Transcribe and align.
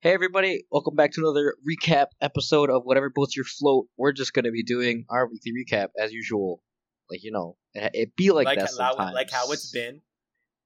Hey 0.00 0.12
everybody, 0.12 0.64
welcome 0.70 0.94
back 0.94 1.12
to 1.12 1.20
another 1.20 1.54
recap 1.68 2.06
episode 2.20 2.70
of 2.70 2.82
whatever 2.84 3.10
boats 3.10 3.34
your 3.34 3.44
float. 3.44 3.86
We're 3.96 4.12
just 4.12 4.32
gonna 4.32 4.50
be 4.52 4.62
doing 4.62 5.04
our 5.08 5.26
weekly 5.28 5.52
recap 5.52 5.88
as 5.98 6.12
usual. 6.12 6.60
Like 7.10 7.22
you 7.24 7.32
know, 7.32 7.56
it, 7.74 7.90
it 7.94 8.16
be 8.16 8.30
like, 8.30 8.44
like, 8.46 8.58
that 8.58 8.66
how, 8.78 8.92
sometimes. 8.94 9.14
like 9.14 9.30
how 9.30 9.50
it's 9.52 9.70
been, 9.70 10.02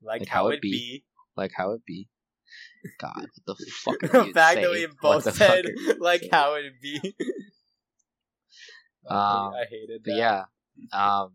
like, 0.03 0.21
Like 0.21 0.29
how, 0.29 0.45
how 0.45 0.48
it 0.51 0.61
be. 0.61 0.71
be. 0.71 1.04
Like 1.37 1.53
how 1.56 1.72
it 1.72 1.82
be. 1.87 2.08
God, 2.98 3.27
what 3.45 3.56
the 3.58 3.66
fuck? 3.71 4.03
Are 4.03 4.08
the 4.08 4.27
you 4.27 4.32
fact 4.32 4.61
that 4.61 4.71
we 4.71 4.87
both 5.01 5.24
the 5.24 5.33
said 5.33 5.67
like 6.01 6.21
saying? 6.21 6.31
how 6.33 6.54
it 6.54 6.72
be. 6.83 7.01
I, 9.08 9.15
Um, 9.15 9.54
I 9.54 9.65
hated 9.71 10.03
But 10.04 10.10
that. 10.12 10.17
yeah, 10.19 10.42
um, 10.92 11.33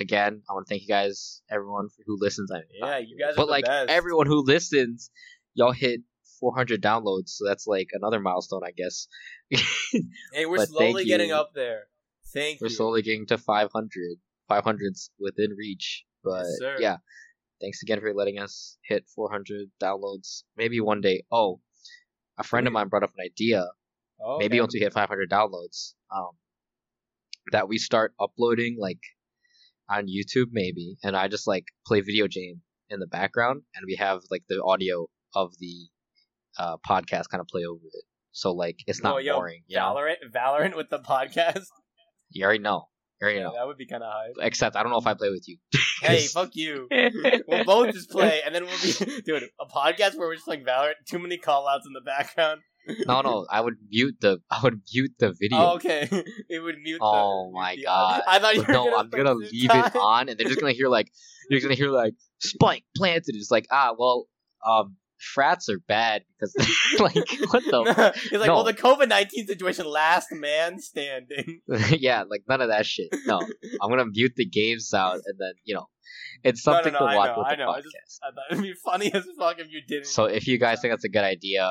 again, 0.00 0.42
I 0.48 0.52
want 0.52 0.66
to 0.66 0.70
thank 0.70 0.82
you 0.82 0.88
guys, 0.88 1.40
everyone 1.50 1.88
who 2.06 2.18
listens. 2.20 2.50
I 2.50 2.56
mean, 2.58 2.64
yeah, 2.80 2.98
you 2.98 3.16
guys 3.18 3.32
are 3.34 3.36
but 3.36 3.46
the 3.46 3.50
like 3.52 3.64
best. 3.64 3.88
everyone 3.90 4.26
who 4.26 4.44
listens, 4.44 5.10
y'all 5.54 5.72
hit 5.72 6.00
400 6.44 6.82
downloads, 6.82 7.30
so 7.30 7.46
that's 7.46 7.66
like 7.66 7.88
another 7.94 8.20
milestone, 8.20 8.60
I 8.66 8.72
guess. 8.76 9.08
Hey, 10.34 10.44
we're 10.44 10.66
slowly 10.66 11.06
getting 11.06 11.32
up 11.32 11.52
there. 11.54 11.84
Thank 12.34 12.60
you. 12.60 12.66
We're 12.66 12.68
slowly 12.68 13.00
getting 13.00 13.26
to 13.28 13.38
500. 13.38 13.90
500's 14.50 15.10
within 15.18 15.52
reach, 15.56 16.04
but 16.22 16.44
Yes, 16.60 16.80
yeah. 16.80 16.96
Thanks 17.62 17.82
again 17.82 18.00
for 18.00 18.12
letting 18.12 18.38
us 18.38 18.76
hit 18.86 19.06
400 19.14 19.70
downloads. 19.82 20.42
Maybe 20.54 20.80
one 20.80 21.00
day. 21.00 21.22
Oh, 21.32 21.60
a 22.36 22.42
friend 22.42 22.66
of 22.66 22.74
mine 22.74 22.88
brought 22.88 23.04
up 23.04 23.12
an 23.16 23.24
idea. 23.24 23.64
Oh, 24.22 24.36
Maybe 24.38 24.56
okay. 24.56 24.60
once 24.60 24.74
we 24.74 24.80
hit 24.80 24.92
500 24.92 25.30
downloads, 25.30 25.94
um, 26.14 26.32
that 27.52 27.68
we 27.68 27.78
start 27.78 28.12
uploading 28.20 28.76
like 28.78 29.00
on 29.88 30.08
YouTube, 30.08 30.48
maybe, 30.52 30.96
and 31.02 31.16
I 31.16 31.28
just 31.28 31.46
like 31.46 31.64
play 31.86 32.02
video 32.02 32.26
game 32.26 32.60
in 32.90 33.00
the 33.00 33.06
background, 33.06 33.62
and 33.74 33.84
we 33.86 33.96
have 33.96 34.20
like 34.30 34.42
the 34.46 34.62
audio 34.62 35.06
of 35.34 35.52
the 35.58 35.88
uh, 36.58 36.76
podcast 36.88 37.28
kind 37.30 37.40
of 37.40 37.46
play 37.48 37.62
over 37.64 37.84
it. 37.92 38.04
So 38.32 38.52
like 38.52 38.78
it's 38.86 39.02
not 39.02 39.14
Oh, 39.14 39.18
yo, 39.18 39.36
boring. 39.36 39.62
You 39.68 39.76
know? 39.76 39.94
Valorant, 39.94 40.16
Valorant 40.34 40.76
with 40.76 40.90
the 40.90 40.98
podcast. 40.98 41.64
You 42.30 42.44
already 42.44 42.58
know. 42.60 42.88
You 43.20 43.24
already 43.26 43.38
Yeah, 43.38 43.44
know. 43.44 43.52
that 43.54 43.66
would 43.68 43.76
be 43.76 43.86
kind 43.86 44.02
of 44.02 44.10
hype. 44.12 44.32
Except 44.44 44.74
I 44.74 44.82
don't 44.82 44.90
know 44.90 44.98
if 44.98 45.06
I 45.06 45.14
play 45.14 45.30
with 45.30 45.44
you. 45.46 45.58
Hey, 46.02 46.26
fuck 46.26 46.50
you. 46.54 46.88
We'll 47.46 47.64
both 47.64 47.94
just 47.94 48.10
play, 48.10 48.42
and 48.44 48.52
then 48.54 48.64
we'll 48.64 48.82
be 48.82 48.92
dude 49.24 49.44
a 49.60 49.66
podcast 49.66 50.16
where 50.18 50.26
we're 50.28 50.34
just 50.34 50.48
like 50.48 50.64
Valorant. 50.64 50.94
Too 51.08 51.18
many 51.20 51.38
call 51.38 51.68
outs 51.68 51.86
in 51.86 51.92
the 51.92 52.00
background. 52.00 52.60
No, 53.06 53.20
no, 53.22 53.46
I 53.48 53.60
would 53.62 53.76
mute 53.88 54.16
the 54.20 54.40
I 54.50 54.60
would 54.64 54.80
mute 54.92 55.12
the 55.18 55.32
video. 55.40 55.58
Oh, 55.58 55.74
okay. 55.76 56.08
It 56.50 56.58
would 56.60 56.76
mute. 56.82 56.98
Oh 57.00 57.44
mute 57.44 57.54
my 57.54 57.76
the- 57.76 57.82
God. 57.84 58.22
I 58.26 58.38
thought 58.40 58.54
you 58.56 58.62
were 58.62 58.72
no, 58.72 58.84
gonna 58.90 58.96
I'm 58.96 59.08
gonna 59.10 59.34
leave 59.34 59.70
time. 59.70 59.86
it 59.86 59.96
on, 59.96 60.28
and 60.28 60.36
they're 60.38 60.48
just 60.48 60.60
gonna 60.60 60.72
hear 60.72 60.88
like 60.88 61.10
you're 61.48 61.60
gonna 61.60 61.74
hear 61.74 61.88
like 61.90 62.14
spike 62.40 62.84
planted. 62.96 63.36
It's 63.36 63.50
like 63.50 63.66
ah, 63.70 63.92
well, 63.96 64.26
um, 64.66 64.96
frats 65.18 65.68
are 65.68 65.78
bad 65.86 66.22
because 66.38 66.54
like 67.00 67.14
what 67.14 67.62
the 67.64 68.12
He's 68.30 68.38
like, 68.38 68.46
No. 68.48 68.54
well, 68.56 68.64
the 68.64 68.74
COVID 68.74 69.08
nineteen 69.08 69.46
situation, 69.46 69.86
last 69.86 70.28
man 70.32 70.78
standing. 70.80 71.60
yeah, 71.90 72.24
like 72.28 72.42
none 72.48 72.60
of 72.60 72.68
that 72.68 72.86
shit. 72.86 73.08
No, 73.26 73.40
I'm 73.80 73.90
gonna 73.90 74.06
mute 74.06 74.32
the 74.36 74.46
game 74.46 74.78
sound, 74.80 75.22
and 75.26 75.36
then 75.38 75.52
you 75.64 75.74
know, 75.74 75.86
it's 76.42 76.66
No, 76.66 76.72
no, 76.72 76.76
something 76.76 76.92
no, 76.92 76.98
to 77.00 77.04
I 77.06 77.16
watch 77.16 77.28
know, 77.28 77.38
with 77.38 77.46
I 77.46 77.50
the 77.50 77.56
know, 77.64 77.70
I 77.70 77.78
podcast. 77.78 77.82
just- 77.82 78.20
I 78.22 78.26
thought 78.30 78.44
it'd 78.52 78.62
be 78.62 78.74
funny 78.84 79.12
as 79.14 79.24
fuck 79.38 79.58
if 79.58 79.70
you 79.70 79.80
didn't. 79.86 80.06
So 80.06 80.24
if 80.24 80.46
you 80.46 80.58
guys 80.58 80.80
think 80.80 80.92
that's 80.92 81.04
a 81.04 81.08
good 81.08 81.24
idea, 81.24 81.70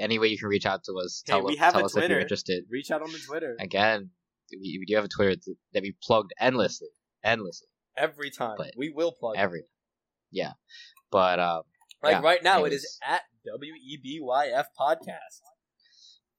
any 0.00 0.18
way 0.18 0.28
you 0.28 0.38
can 0.38 0.48
reach 0.48 0.66
out 0.66 0.82
to 0.84 0.92
us, 1.04 1.22
Hey, 1.26 1.32
tell, 1.32 1.44
we 1.44 1.56
have 1.56 1.72
tell 1.74 1.82
a 1.82 1.84
us 1.86 1.96
if 1.96 2.08
you're 2.08 2.18
interested. 2.20 2.64
reach 2.70 2.90
out 2.90 3.02
on 3.02 3.12
the 3.12 3.18
Twitter 3.18 3.56
Again, 3.60 4.10
we, 4.52 4.78
we 4.80 4.84
do 4.86 4.96
have 4.96 5.04
a 5.04 5.08
Twitter 5.08 5.36
that 5.74 5.82
we 5.82 5.94
plugged 6.02 6.32
endlessly, 6.40 6.88
endlessly, 7.24 7.68
every 7.96 8.30
time. 8.30 8.56
but 8.58 8.72
we 8.76 8.90
will 8.90 9.12
plug. 9.12 9.34
every. 9.36 9.62
Yeah, 10.32 10.52
but 11.12 11.38
um, 11.38 11.62
like 12.02 12.12
yeah, 12.12 12.20
right 12.20 12.42
now, 12.42 12.64
it 12.64 12.72
is 12.72 12.98
at 13.06 13.22
W 13.46 13.72
E 13.74 13.98
B 14.02 14.18
Y 14.20 14.48
F 14.48 14.66
podcast. 14.78 15.40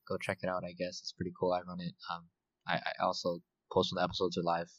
go 0.07 0.17
check 0.17 0.39
it 0.43 0.49
out. 0.49 0.63
I 0.63 0.71
guess 0.71 0.99
it's 0.99 1.13
pretty 1.13 1.33
cool. 1.39 1.51
I 1.53 1.61
run 1.67 1.79
it. 1.81 1.93
Um, 2.11 2.25
I, 2.67 2.75
I 2.75 3.03
also 3.03 3.39
post 3.71 3.91
when 3.91 4.01
the 4.01 4.03
episodes 4.03 4.37
are 4.37 4.43
live, 4.43 4.69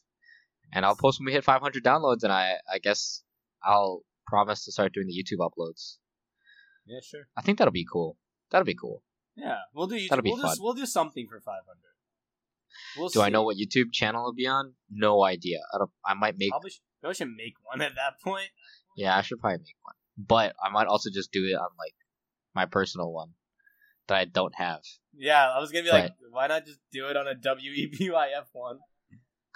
and 0.73 0.85
I'll 0.85 0.97
post 0.97 1.21
when 1.21 1.27
we 1.27 1.33
hit 1.33 1.45
500 1.45 1.83
downloads. 1.83 2.23
And 2.23 2.33
I 2.33 2.55
I 2.73 2.79
guess 2.79 3.23
I'll 3.63 4.03
promise 4.27 4.65
to 4.65 4.73
start 4.73 4.93
doing 4.93 5.07
the 5.07 5.15
YouTube 5.15 5.39
uploads. 5.41 5.97
Yeah, 6.87 7.01
sure. 7.03 7.29
I 7.37 7.43
think 7.43 7.59
that'll 7.59 7.73
be 7.73 7.87
cool. 7.91 8.17
That'll 8.51 8.65
be 8.65 8.75
cool. 8.75 9.03
Yeah, 9.37 9.59
we'll 9.75 9.87
do. 9.87 9.97
YouTube. 9.97 10.09
That'll 10.09 10.23
be 10.23 10.31
we'll 10.31 10.43
fun. 10.43 10.51
Just, 10.51 10.63
we'll 10.63 10.75
do 10.75 10.87
something 10.87 11.27
for 11.29 11.41
five 11.41 11.63
hundred. 11.67 11.95
We'll 12.97 13.09
Do 13.09 13.23
I 13.23 13.29
know 13.29 13.43
what 13.43 13.57
YouTube 13.57 13.93
channel 13.93 14.23
it'll 14.23 14.35
be 14.35 14.47
on? 14.47 14.75
No 14.91 15.25
idea. 15.25 15.59
I 15.75 15.79
don't. 15.79 15.91
I 16.05 16.15
might 16.15 16.37
make. 16.39 16.51
Probably, 16.51 16.71
sh- 16.71 16.81
probably 17.01 17.15
should 17.15 17.29
make 17.37 17.55
one 17.63 17.81
at 17.81 17.95
that 17.95 18.21
point. 18.23 18.49
Yeah, 18.97 19.17
I 19.17 19.23
should 19.23 19.41
probably 19.41 19.59
make 19.59 19.77
one. 19.83 19.95
But 20.19 20.55
I 20.63 20.69
might 20.71 20.89
also 20.89 21.11
just 21.11 21.31
do 21.31 21.45
it 21.45 21.55
on 21.55 21.69
like 21.79 21.95
my 22.55 22.67
personal 22.67 23.13
one 23.13 23.31
that 24.09 24.17
I 24.19 24.25
don't 24.25 24.55
have, 24.57 24.81
Yeah, 25.15 25.49
I 25.49 25.61
was 25.61 25.71
gonna 25.71 25.85
be 25.85 25.91
like, 25.91 26.13
why 26.31 26.49
not 26.49 26.67
just 26.67 26.81
do 26.93 27.07
it 27.09 27.17
on 27.17 27.29
a 27.29 27.31
a 27.31 27.35
W 27.35 27.71
E 27.73 27.87
B 27.87 28.11
Y 28.11 28.29
F 28.37 28.49
one? 28.53 28.79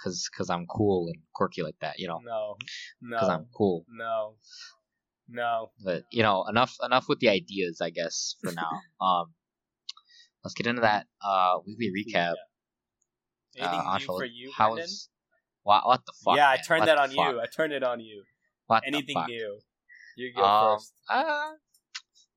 cause 0.01 0.29
cause 0.35 0.49
I'm 0.49 0.65
cool 0.67 1.07
and 1.07 1.21
quirky 1.33 1.63
like 1.63 1.77
that. 1.81 1.99
You 1.99 2.07
know, 2.07 2.19
No, 2.23 2.57
no. 3.01 3.17
cause 3.17 3.29
I'm 3.29 3.45
cool. 3.55 3.85
no, 3.89 4.35
no. 5.27 5.71
But 5.83 6.03
you 6.11 6.23
know, 6.23 6.45
enough 6.45 6.75
enough 6.83 7.07
with 7.09 7.19
the 7.19 7.29
ideas, 7.29 7.81
I 7.81 7.89
guess, 7.89 8.35
for 8.41 8.51
now. 8.51 8.69
um, 9.05 9.33
let's 10.43 10.53
get 10.53 10.67
into 10.67 10.81
that 10.81 11.07
uh 11.21 11.59
weekly 11.65 11.91
recap. 11.91 12.35
Anything 13.57 13.81
uh, 13.85 13.97
new 13.97 14.05
for 14.05 14.25
you, 14.25 14.51
how 14.55 14.73
Brendan? 14.73 14.89
what 15.63 15.85
what 15.85 16.05
the 16.05 16.13
fuck? 16.23 16.35
yeah, 16.37 16.49
I 16.49 16.55
man? 16.55 16.63
turned 16.65 16.79
What 16.81 16.85
that 16.87 16.97
on 16.97 17.11
fuck? 17.11 17.33
you. 17.33 17.41
I 17.41 17.45
turned 17.45 17.73
it 17.73 17.83
on 17.83 17.99
you. 17.99 18.23
What 18.67 18.83
the 18.83 18.87
Anything 18.87 19.25
new? 19.27 19.59
You 20.15 20.33
go 20.35 20.43
Um, 20.43 20.77
first. 20.77 20.93
uh, 21.09 21.51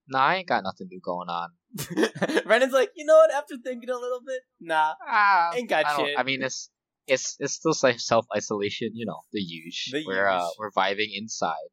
nah, 0.09 0.19
I 0.19 0.37
ain't 0.37 0.49
got 0.49 0.65
nothing 0.65 0.89
new 0.91 1.01
going 1.05 1.29
on. 1.29 1.51
Brendan's 2.45 2.73
like, 2.73 2.91
you 2.97 3.05
know 3.05 3.17
what? 3.17 3.33
After 3.33 3.57
thinking 3.63 3.91
a 3.91 3.99
little 3.99 4.21
bit, 4.27 4.41
nah, 4.61 4.95
Ah, 5.07 5.53
ain't 5.55 5.69
got 5.69 5.87
I, 5.87 5.97
shit. 5.97 6.19
I 6.19 6.23
mean, 6.23 6.43
it's 6.43 6.71
it's 7.07 7.37
it's 7.39 7.55
still 7.55 7.75
self 7.75 8.27
isolation, 8.35 8.91
you 8.95 9.07
know, 9.07 9.21
the 9.33 9.41
huge. 9.41 9.91
The 9.93 10.05
we're 10.07 10.29
uh, 10.29 10.49
we're 10.59 10.71
vibing 10.71 11.11
inside. 11.15 11.69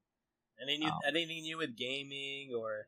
Anything 0.62 0.82
new, 0.82 0.92
um, 0.92 1.00
anything 1.08 1.42
new 1.44 1.58
with 1.58 1.76
gaming 1.76 2.52
or 2.58 2.88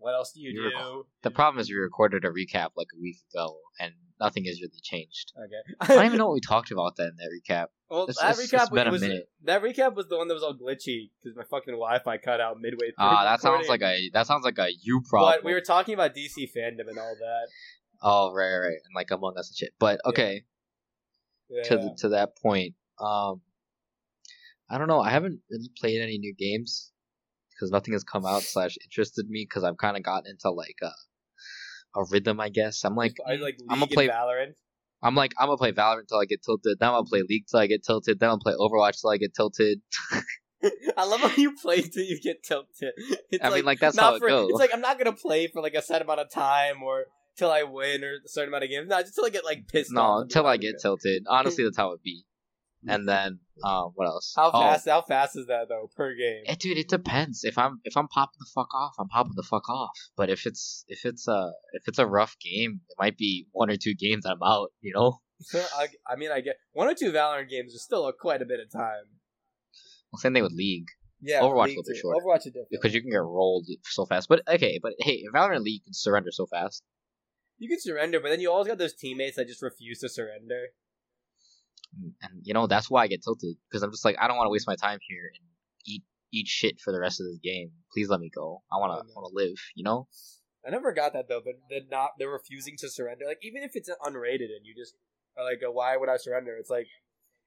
what 0.00 0.14
else 0.14 0.32
do 0.32 0.40
you 0.40 0.52
do? 0.52 1.04
The 1.22 1.30
problem 1.30 1.60
is 1.60 1.70
we 1.70 1.76
recorded 1.76 2.24
a 2.24 2.28
recap 2.30 2.70
like 2.76 2.88
a 2.96 3.00
week 3.00 3.18
ago, 3.32 3.56
and 3.78 3.92
nothing 4.18 4.44
has 4.46 4.60
really 4.60 4.80
changed. 4.82 5.32
Okay. 5.38 5.74
I 5.80 5.94
don't 5.94 6.06
even 6.06 6.18
know 6.18 6.26
what 6.26 6.34
we 6.34 6.40
talked 6.40 6.70
about 6.72 6.96
then 6.96 7.08
in 7.08 7.16
that 7.16 7.30
recap. 7.30 7.66
well, 7.90 8.02
It's- 8.04 8.16
that 8.18 8.32
it's- 8.42 8.50
recap 8.50 8.62
it's 8.62 8.70
been 8.70 8.86
a 8.88 8.90
was 8.90 9.00
minute. 9.02 9.28
that 9.44 9.62
recap 9.62 9.94
was 9.94 10.08
the 10.08 10.16
one 10.18 10.28
that 10.28 10.34
was 10.34 10.42
all 10.42 10.54
glitchy 10.54 11.10
because 11.22 11.36
my 11.36 11.44
fucking 11.44 11.74
Wi-Fi 11.74 12.16
cut 12.18 12.40
out 12.40 12.60
midway 12.60 12.86
through. 12.88 12.94
Ah, 12.98 13.24
that 13.24 13.40
sounds 13.40 13.68
like 13.68 13.82
a 13.82 14.10
that 14.12 14.26
sounds 14.26 14.44
like 14.44 14.58
a 14.58 14.68
you 14.82 15.02
problem. 15.08 15.32
But 15.36 15.44
we 15.44 15.52
were 15.52 15.60
talking 15.60 15.94
about 15.94 16.14
DC 16.14 16.50
fandom 16.56 16.88
and 16.88 16.98
all 16.98 17.14
that. 17.18 17.48
Oh 18.02 18.32
right, 18.34 18.50
right, 18.52 18.58
right, 18.58 18.78
and 18.84 18.94
like 18.94 19.10
Among 19.10 19.36
Us 19.38 19.50
and 19.50 19.56
shit. 19.56 19.74
But 19.78 20.00
okay, 20.06 20.44
Yeah. 21.50 21.62
to 21.64 21.76
the, 21.76 21.94
to 22.00 22.08
that 22.10 22.36
point, 22.38 22.74
um, 22.98 23.42
I 24.70 24.78
don't 24.78 24.88
know. 24.88 25.00
I 25.00 25.10
haven't 25.10 25.40
really 25.50 25.70
played 25.78 26.00
any 26.00 26.16
new 26.18 26.34
games 26.34 26.92
because 27.60 27.70
nothing 27.70 27.92
has 27.92 28.04
come 28.04 28.24
out 28.24 28.42
slash 28.42 28.76
interested 28.82 29.28
me 29.28 29.46
because 29.48 29.64
I've 29.64 29.76
kind 29.76 29.96
of 29.96 30.02
gotten 30.02 30.30
into 30.30 30.50
like 30.50 30.76
a 30.82 30.90
a 31.98 32.04
rhythm. 32.10 32.40
I 32.40 32.48
guess 32.48 32.84
I'm 32.84 32.96
like 32.96 33.16
I 33.26 33.36
like 33.36 33.58
I'm 33.68 33.80
gonna 33.80 33.86
play- 33.88 34.08
Valorant. 34.08 34.54
I'm 35.02 35.14
like 35.14 35.32
I'm 35.38 35.48
gonna 35.48 35.58
play 35.58 35.72
Valorant 35.72 36.08
till 36.08 36.18
I 36.18 36.24
get 36.24 36.42
tilted. 36.42 36.78
Then 36.78 36.88
I'll 36.88 37.04
play 37.04 37.22
League 37.28 37.44
till 37.50 37.60
I 37.60 37.66
get 37.66 37.84
tilted. 37.84 38.20
Then 38.20 38.30
I'll 38.30 38.38
play 38.38 38.54
Overwatch 38.58 39.00
till 39.00 39.10
I 39.10 39.18
get 39.18 39.34
tilted. 39.34 39.80
I 40.96 41.04
love 41.06 41.20
how 41.20 41.34
you 41.36 41.54
play 41.56 41.80
till 41.80 42.04
you 42.04 42.20
get 42.20 42.42
tilted. 42.42 42.92
It's 43.30 43.42
I 43.42 43.48
like, 43.48 43.56
mean, 43.56 43.64
like 43.64 43.80
that's 43.80 43.96
not 43.96 44.04
how 44.04 44.14
it 44.16 44.20
for, 44.20 44.28
goes. 44.28 44.50
It's 44.50 44.58
like 44.58 44.74
I'm 44.74 44.80
not 44.80 44.98
gonna 44.98 45.14
play 45.14 45.46
for 45.46 45.62
like 45.62 45.74
a 45.74 45.82
set 45.82 46.02
amount 46.02 46.20
of 46.20 46.30
time 46.30 46.82
or 46.82 47.04
till 47.36 47.50
I 47.50 47.62
win 47.62 48.04
or 48.04 48.16
a 48.24 48.28
certain 48.28 48.50
amount 48.50 48.64
of 48.64 48.70
games. 48.70 48.88
No, 48.88 49.00
just 49.00 49.14
till 49.14 49.24
I 49.24 49.30
get 49.30 49.44
like 49.44 49.68
pissed 49.68 49.92
no, 49.92 50.18
and 50.18 50.30
till 50.30 50.46
I 50.46 50.56
get 50.58 50.78
tilted. 50.80 51.24
Honestly, 51.28 51.64
that's 51.64 51.76
how 51.76 51.92
it 51.92 52.02
be. 52.02 52.24
And 52.88 53.06
then, 53.06 53.40
um, 53.62 53.92
what 53.94 54.06
else? 54.06 54.32
How 54.34 54.50
Oh, 54.54 54.60
fast? 54.60 54.88
How 54.88 55.02
fast 55.02 55.36
is 55.36 55.46
that 55.48 55.68
though 55.68 55.90
per 55.94 56.14
game? 56.14 56.44
Eh, 56.46 56.54
dude, 56.58 56.78
it 56.78 56.88
depends. 56.88 57.44
If 57.44 57.58
I'm 57.58 57.80
if 57.84 57.96
I'm 57.96 58.08
popping 58.08 58.38
the 58.38 58.50
fuck 58.54 58.72
off, 58.74 58.94
I'm 58.98 59.08
popping 59.08 59.34
the 59.36 59.42
fuck 59.42 59.68
off. 59.68 59.90
But 60.16 60.30
if 60.30 60.46
it's 60.46 60.84
if 60.88 61.04
it's 61.04 61.28
a 61.28 61.52
if 61.74 61.82
it's 61.86 61.98
a 61.98 62.06
rough 62.06 62.36
game, 62.40 62.80
it 62.88 62.96
might 62.98 63.18
be 63.18 63.46
one 63.52 63.68
or 63.70 63.76
two 63.76 63.94
games 63.94 64.24
I'm 64.24 64.42
out. 64.42 64.70
You 64.80 64.94
know, 64.94 65.18
I, 65.54 65.88
I 66.08 66.16
mean, 66.16 66.30
I 66.32 66.40
get 66.40 66.56
one 66.72 66.88
or 66.88 66.94
two 66.94 67.12
Valorant 67.12 67.50
games 67.50 67.74
is 67.74 67.82
still 67.84 68.06
a, 68.08 68.12
quite 68.14 68.40
a 68.40 68.46
bit 68.46 68.60
of 68.60 68.70
time. 68.72 69.04
well, 70.10 70.18
same 70.20 70.32
thing 70.32 70.42
with 70.42 70.52
League 70.52 70.86
Yeah, 71.20 71.40
Overwatch 71.42 71.66
League 71.66 71.76
will 71.76 71.84
be 71.84 71.92
too. 71.94 72.00
shorter. 72.00 72.20
Overwatch 72.24 72.38
is 72.46 72.52
different 72.52 72.68
because 72.70 72.94
you 72.94 73.02
can 73.02 73.10
get 73.10 73.18
rolled 73.18 73.66
so 73.84 74.06
fast. 74.06 74.28
But 74.30 74.40
okay, 74.48 74.78
but 74.82 74.94
hey, 75.00 75.22
in 75.24 75.32
Valorant 75.34 75.60
League 75.64 75.80
you 75.82 75.84
can 75.88 75.92
surrender 75.94 76.30
so 76.32 76.46
fast. 76.46 76.82
You 77.58 77.68
can 77.68 77.78
surrender, 77.78 78.20
but 78.20 78.30
then 78.30 78.40
you 78.40 78.50
always 78.50 78.68
got 78.68 78.78
those 78.78 78.94
teammates 78.94 79.36
that 79.36 79.46
just 79.48 79.60
refuse 79.60 79.98
to 79.98 80.08
surrender. 80.08 80.68
And, 81.96 82.12
and 82.22 82.32
you 82.42 82.54
know 82.54 82.66
that's 82.66 82.90
why 82.90 83.02
I 83.02 83.06
get 83.08 83.22
tilted 83.22 83.56
because 83.68 83.82
I'm 83.82 83.90
just 83.90 84.04
like 84.04 84.16
I 84.20 84.28
don't 84.28 84.36
want 84.36 84.46
to 84.46 84.52
waste 84.52 84.66
my 84.66 84.76
time 84.76 84.98
here 85.08 85.30
and 85.34 85.46
eat 85.86 86.02
eat 86.32 86.46
shit 86.46 86.80
for 86.80 86.92
the 86.92 87.00
rest 87.00 87.20
of 87.20 87.26
this 87.26 87.38
game. 87.42 87.70
Please 87.92 88.08
let 88.08 88.20
me 88.20 88.30
go. 88.34 88.62
I 88.72 88.78
wanna 88.78 88.94
I 88.94 89.02
wanna 89.14 89.32
live. 89.32 89.56
You 89.74 89.84
know. 89.84 90.08
I 90.66 90.70
never 90.70 90.92
got 90.92 91.14
that 91.14 91.28
though, 91.28 91.40
but 91.44 91.54
they're 91.68 91.80
not 91.90 92.10
they're 92.18 92.30
refusing 92.30 92.76
to 92.78 92.90
surrender. 92.90 93.24
Like 93.26 93.38
even 93.42 93.62
if 93.62 93.72
it's 93.74 93.88
unrated 93.88 94.52
and 94.54 94.64
you 94.64 94.74
just 94.76 94.94
are 95.36 95.44
like, 95.44 95.60
why 95.62 95.96
would 95.96 96.08
I 96.08 96.16
surrender? 96.16 96.56
It's 96.58 96.70
like 96.70 96.86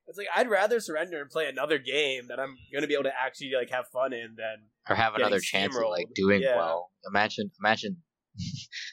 it's 0.07 0.17
like 0.17 0.27
I'd 0.35 0.49
rather 0.49 0.79
surrender 0.79 1.21
and 1.21 1.29
play 1.29 1.47
another 1.47 1.77
game 1.77 2.27
that 2.27 2.39
I'm 2.39 2.57
gonna 2.73 2.87
be 2.87 2.93
able 2.93 3.03
to 3.03 3.13
actually 3.17 3.51
like 3.57 3.69
have 3.69 3.85
fun 3.93 4.13
in 4.13 4.35
than 4.37 4.67
or 4.89 4.95
have 4.95 5.15
another 5.15 5.39
chance 5.39 5.77
at 5.77 5.87
like 5.87 6.07
doing 6.13 6.41
Yeah. 6.41 6.57
well. 6.57 6.91
Imagine, 7.07 7.51
imagine 7.59 7.97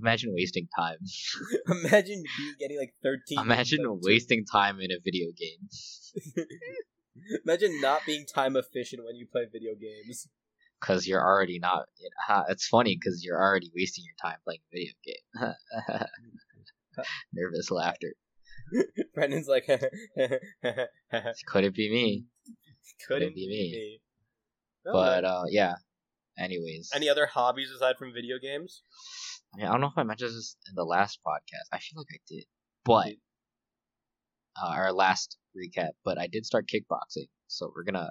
Imagine 0.00 0.32
wasting 0.34 0.68
time. 0.76 0.98
Imagine 1.70 2.22
you 2.38 2.54
getting 2.58 2.78
like 2.78 2.94
thirteen. 3.02 3.38
Imagine 3.40 3.80
wasting 4.02 4.44
time 4.44 4.78
in 4.80 4.90
a 4.90 4.96
video 5.02 5.28
game. 5.36 6.46
Imagine 7.46 7.80
not 7.80 8.02
being 8.06 8.26
time 8.26 8.56
efficient 8.56 9.02
when 9.04 9.16
you 9.16 9.26
play 9.30 9.46
video 9.50 9.72
games. 9.74 10.28
Because 10.80 11.06
you're 11.06 11.22
already 11.24 11.58
not. 11.58 11.86
It's 12.48 12.66
funny 12.68 12.94
because 13.00 13.24
you're 13.24 13.40
already 13.40 13.70
wasting 13.74 14.04
your 14.04 14.14
time 14.30 14.38
playing 14.44 14.60
a 14.60 14.76
video 14.76 14.92
game. 15.06 15.54
Nervous 17.32 17.70
laughter. 17.70 18.12
Brendan's 19.14 19.48
like, 19.48 19.64
could 19.66 19.80
Could 21.46 21.64
it 21.64 21.74
be 21.74 21.90
me? 21.90 22.24
couldn't 23.08 23.34
be 23.34 23.46
be 23.46 23.48
me. 23.48 23.70
me. 23.72 24.00
No, 24.84 24.92
But 24.92 25.20
no. 25.22 25.28
uh, 25.28 25.44
yeah. 25.50 25.74
Anyways, 26.38 26.90
any 26.94 27.08
other 27.08 27.24
hobbies 27.26 27.70
aside 27.70 27.96
from 27.98 28.12
video 28.12 28.38
games? 28.38 28.82
I, 29.56 29.58
mean, 29.58 29.66
I 29.68 29.72
don't 29.72 29.80
know 29.80 29.86
if 29.86 29.96
I 29.96 30.02
mentioned 30.02 30.30
this 30.30 30.56
in 30.68 30.74
the 30.74 30.84
last 30.84 31.20
podcast. 31.26 31.68
I 31.72 31.78
feel 31.78 32.00
like 32.00 32.08
I 32.12 32.20
did, 32.28 32.44
but 32.84 33.12
uh, 34.62 34.68
our 34.68 34.92
last 34.92 35.38
recap. 35.56 35.90
But 36.04 36.18
I 36.18 36.26
did 36.26 36.44
start 36.44 36.68
kickboxing, 36.68 37.28
so 37.46 37.72
we're 37.74 37.84
gonna. 37.84 38.10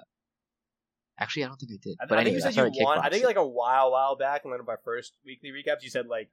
Actually, 1.18 1.44
I 1.44 1.48
don't 1.48 1.56
think 1.56 1.72
I 1.72 1.78
did. 1.80 1.96
I, 2.00 2.06
but 2.06 2.18
I 2.18 2.24
think 2.24 2.34
you 2.34 2.40
said 2.40 2.54
you 2.56 2.84
want. 2.84 3.04
I 3.04 3.10
think 3.10 3.24
like 3.24 3.36
a 3.36 3.46
while, 3.46 3.92
while 3.92 4.16
back, 4.16 4.42
in 4.44 4.50
one 4.50 4.60
of 4.60 4.68
our 4.68 4.80
first 4.84 5.12
weekly 5.24 5.50
recaps, 5.50 5.82
you 5.82 5.90
said 5.90 6.08
like 6.08 6.30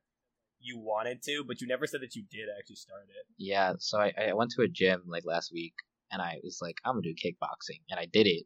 you 0.60 0.80
wanted 0.80 1.22
to, 1.24 1.44
but 1.48 1.62
you 1.62 1.68
never 1.68 1.86
said 1.86 2.02
that 2.02 2.16
you 2.16 2.24
did 2.32 2.48
actually 2.58 2.78
start 2.78 3.04
it. 3.10 3.28
Yeah, 3.38 3.74
so 3.78 4.00
I, 4.00 4.14
I 4.30 4.34
went 4.34 4.52
to 4.52 4.64
a 4.64 4.68
gym 4.68 5.04
like 5.06 5.26
last 5.26 5.52
week 5.54 5.74
and 6.12 6.22
I 6.22 6.38
was 6.44 6.60
like, 6.62 6.78
I'm 6.84 6.96
gonna 6.96 7.04
do 7.04 7.14
kickboxing 7.14 7.82
and 7.90 8.00
I 8.00 8.08
did 8.12 8.28
it. 8.28 8.46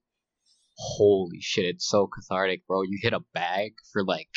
Holy 0.76 1.40
shit, 1.40 1.66
it's 1.66 1.88
so 1.88 2.08
cathartic, 2.08 2.68
bro. 2.68 2.82
You 2.82 3.00
hit 3.02 3.14
a 3.14 3.22
bag 3.34 3.74
for 3.94 4.04
like 4.04 4.30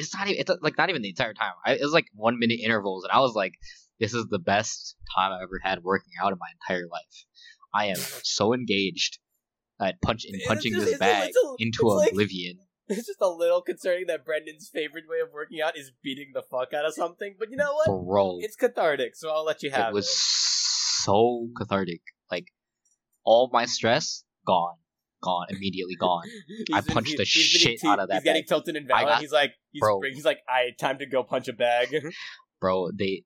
it's 0.00 0.14
not 0.14 0.26
even 0.28 0.40
it's 0.40 0.50
like 0.62 0.76
not 0.78 0.90
even 0.90 1.02
the 1.02 1.10
entire 1.10 1.34
time. 1.34 1.52
I, 1.64 1.72
it 1.74 1.80
was 1.82 1.92
like 1.92 2.06
one 2.14 2.38
minute 2.38 2.60
intervals 2.60 3.04
and 3.04 3.12
I 3.12 3.20
was 3.20 3.34
like, 3.34 3.54
this 3.98 4.14
is 4.14 4.26
the 4.30 4.38
best 4.38 4.96
time 5.14 5.32
I've 5.32 5.42
ever 5.42 5.60
had 5.62 5.82
working 5.82 6.12
out 6.22 6.32
in 6.32 6.38
my 6.38 6.48
entire 6.60 6.86
life. 6.90 7.24
I 7.74 7.86
am 7.86 7.96
so 8.24 8.52
engaged 8.54 9.18
at 9.80 10.00
punch 10.02 10.24
in 10.24 10.38
punching 10.46 10.72
just- 10.72 10.84
this 10.84 10.94
it's 10.94 10.98
bag 11.00 11.28
it's 11.28 11.36
a- 11.36 11.54
into 11.64 11.78
it's 11.86 11.94
like- 11.96 12.12
oblivion. 12.12 12.58
It's 12.92 13.06
just 13.06 13.20
a 13.20 13.28
little 13.28 13.62
concerning 13.62 14.06
that 14.08 14.24
Brendan's 14.24 14.68
favorite 14.68 15.04
way 15.08 15.20
of 15.20 15.28
working 15.32 15.60
out 15.64 15.78
is 15.78 15.92
beating 16.02 16.32
the 16.34 16.42
fuck 16.42 16.74
out 16.74 16.84
of 16.84 16.92
something. 16.92 17.36
But 17.38 17.48
you 17.52 17.56
know 17.56 17.72
what? 17.72 17.86
Bro, 17.86 18.38
It's 18.40 18.56
cathartic, 18.56 19.14
so 19.14 19.30
I'll 19.30 19.44
let 19.44 19.62
you 19.62 19.70
have 19.70 19.86
it. 19.86 19.88
it 19.90 19.94
was 19.94 20.10
so 21.04 21.46
cathartic. 21.56 22.00
Like 22.32 22.46
all 23.24 23.48
my 23.52 23.66
stress 23.66 24.24
gone, 24.44 24.74
gone 25.22 25.46
immediately 25.50 25.96
gone. 25.96 26.24
I 26.72 26.80
punched 26.80 27.16
the 27.16 27.24
shit 27.24 27.80
out 27.84 27.98
of 28.00 28.08
that 28.08 28.14
He's 28.16 28.22
getting 28.24 28.42
bag. 28.42 28.48
tilted 28.48 28.76
and 28.76 28.86
valid. 28.88 29.06
got- 29.06 29.20
he's 29.20 29.32
like, 29.32 29.52
he's, 29.72 29.80
Bro. 29.80 30.00
he's 30.12 30.24
like, 30.24 30.38
I 30.48 30.70
time 30.78 30.98
to 30.98 31.06
go 31.06 31.22
punch 31.22 31.48
a 31.48 31.52
bag. 31.52 31.94
bro. 32.60 32.90
They 32.96 33.24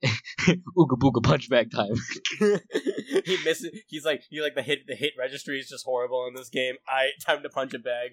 ooga 0.79 0.96
booga 0.99 1.23
punch 1.23 1.50
bag 1.50 1.70
time. 1.73 1.94
he 3.25 3.37
misses. 3.44 3.70
He's 3.88 4.05
like, 4.05 4.23
he 4.31 4.41
like 4.41 4.55
the 4.55 4.62
hit. 4.62 4.81
The 4.87 4.94
hit 4.94 5.12
registry 5.19 5.58
is 5.58 5.69
just 5.69 5.85
horrible 5.85 6.26
in 6.29 6.35
this 6.35 6.49
game. 6.49 6.76
I 6.88 7.08
time 7.26 7.43
to 7.43 7.49
punch 7.49 7.75
a 7.75 7.79
bag. 7.79 8.12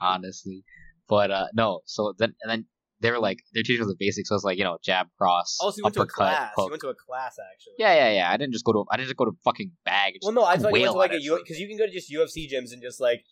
honestly, 0.00 0.64
but 1.08 1.30
uh 1.30 1.46
no. 1.54 1.80
So 1.84 2.14
then 2.18 2.34
and 2.42 2.50
then 2.50 2.64
they 3.00 3.10
were 3.10 3.18
like 3.18 3.38
they're 3.52 3.62
teaching 3.62 3.86
the 3.86 3.96
basics. 3.98 4.28
So 4.28 4.34
it's 4.34 4.44
like 4.44 4.58
you 4.58 4.64
know 4.64 4.78
jab, 4.84 5.06
cross, 5.18 5.58
Oh, 5.60 5.70
so 5.70 5.76
you 5.78 5.84
went 5.84 5.94
to 5.94 6.02
a 6.02 6.06
class. 6.06 6.52
hook. 6.56 6.66
You 6.66 6.70
went 6.70 6.82
to 6.82 6.88
a 6.88 6.94
class 6.94 7.36
actually. 7.52 7.74
yeah, 7.78 7.94
yeah, 7.94 8.12
yeah. 8.12 8.30
I 8.30 8.36
didn't 8.36 8.52
just 8.52 8.64
go 8.64 8.72
to 8.72 8.84
I 8.90 8.96
didn't 8.96 9.08
just 9.08 9.16
go 9.16 9.24
to 9.26 9.32
fucking 9.44 9.72
bag. 9.84 10.14
Well, 10.22 10.32
no, 10.32 10.44
I 10.44 10.56
thought 10.56 10.74
you 10.74 10.80
went 10.82 10.92
to 10.92 10.98
like 10.98 11.12
a 11.12 11.16
it. 11.16 11.38
Because 11.44 11.58
you 11.60 11.68
can 11.68 11.76
go 11.76 11.86
to 11.86 11.92
just 11.92 12.10
UFC 12.10 12.50
gyms 12.50 12.72
and 12.72 12.82
just 12.82 13.00
like 13.00 13.22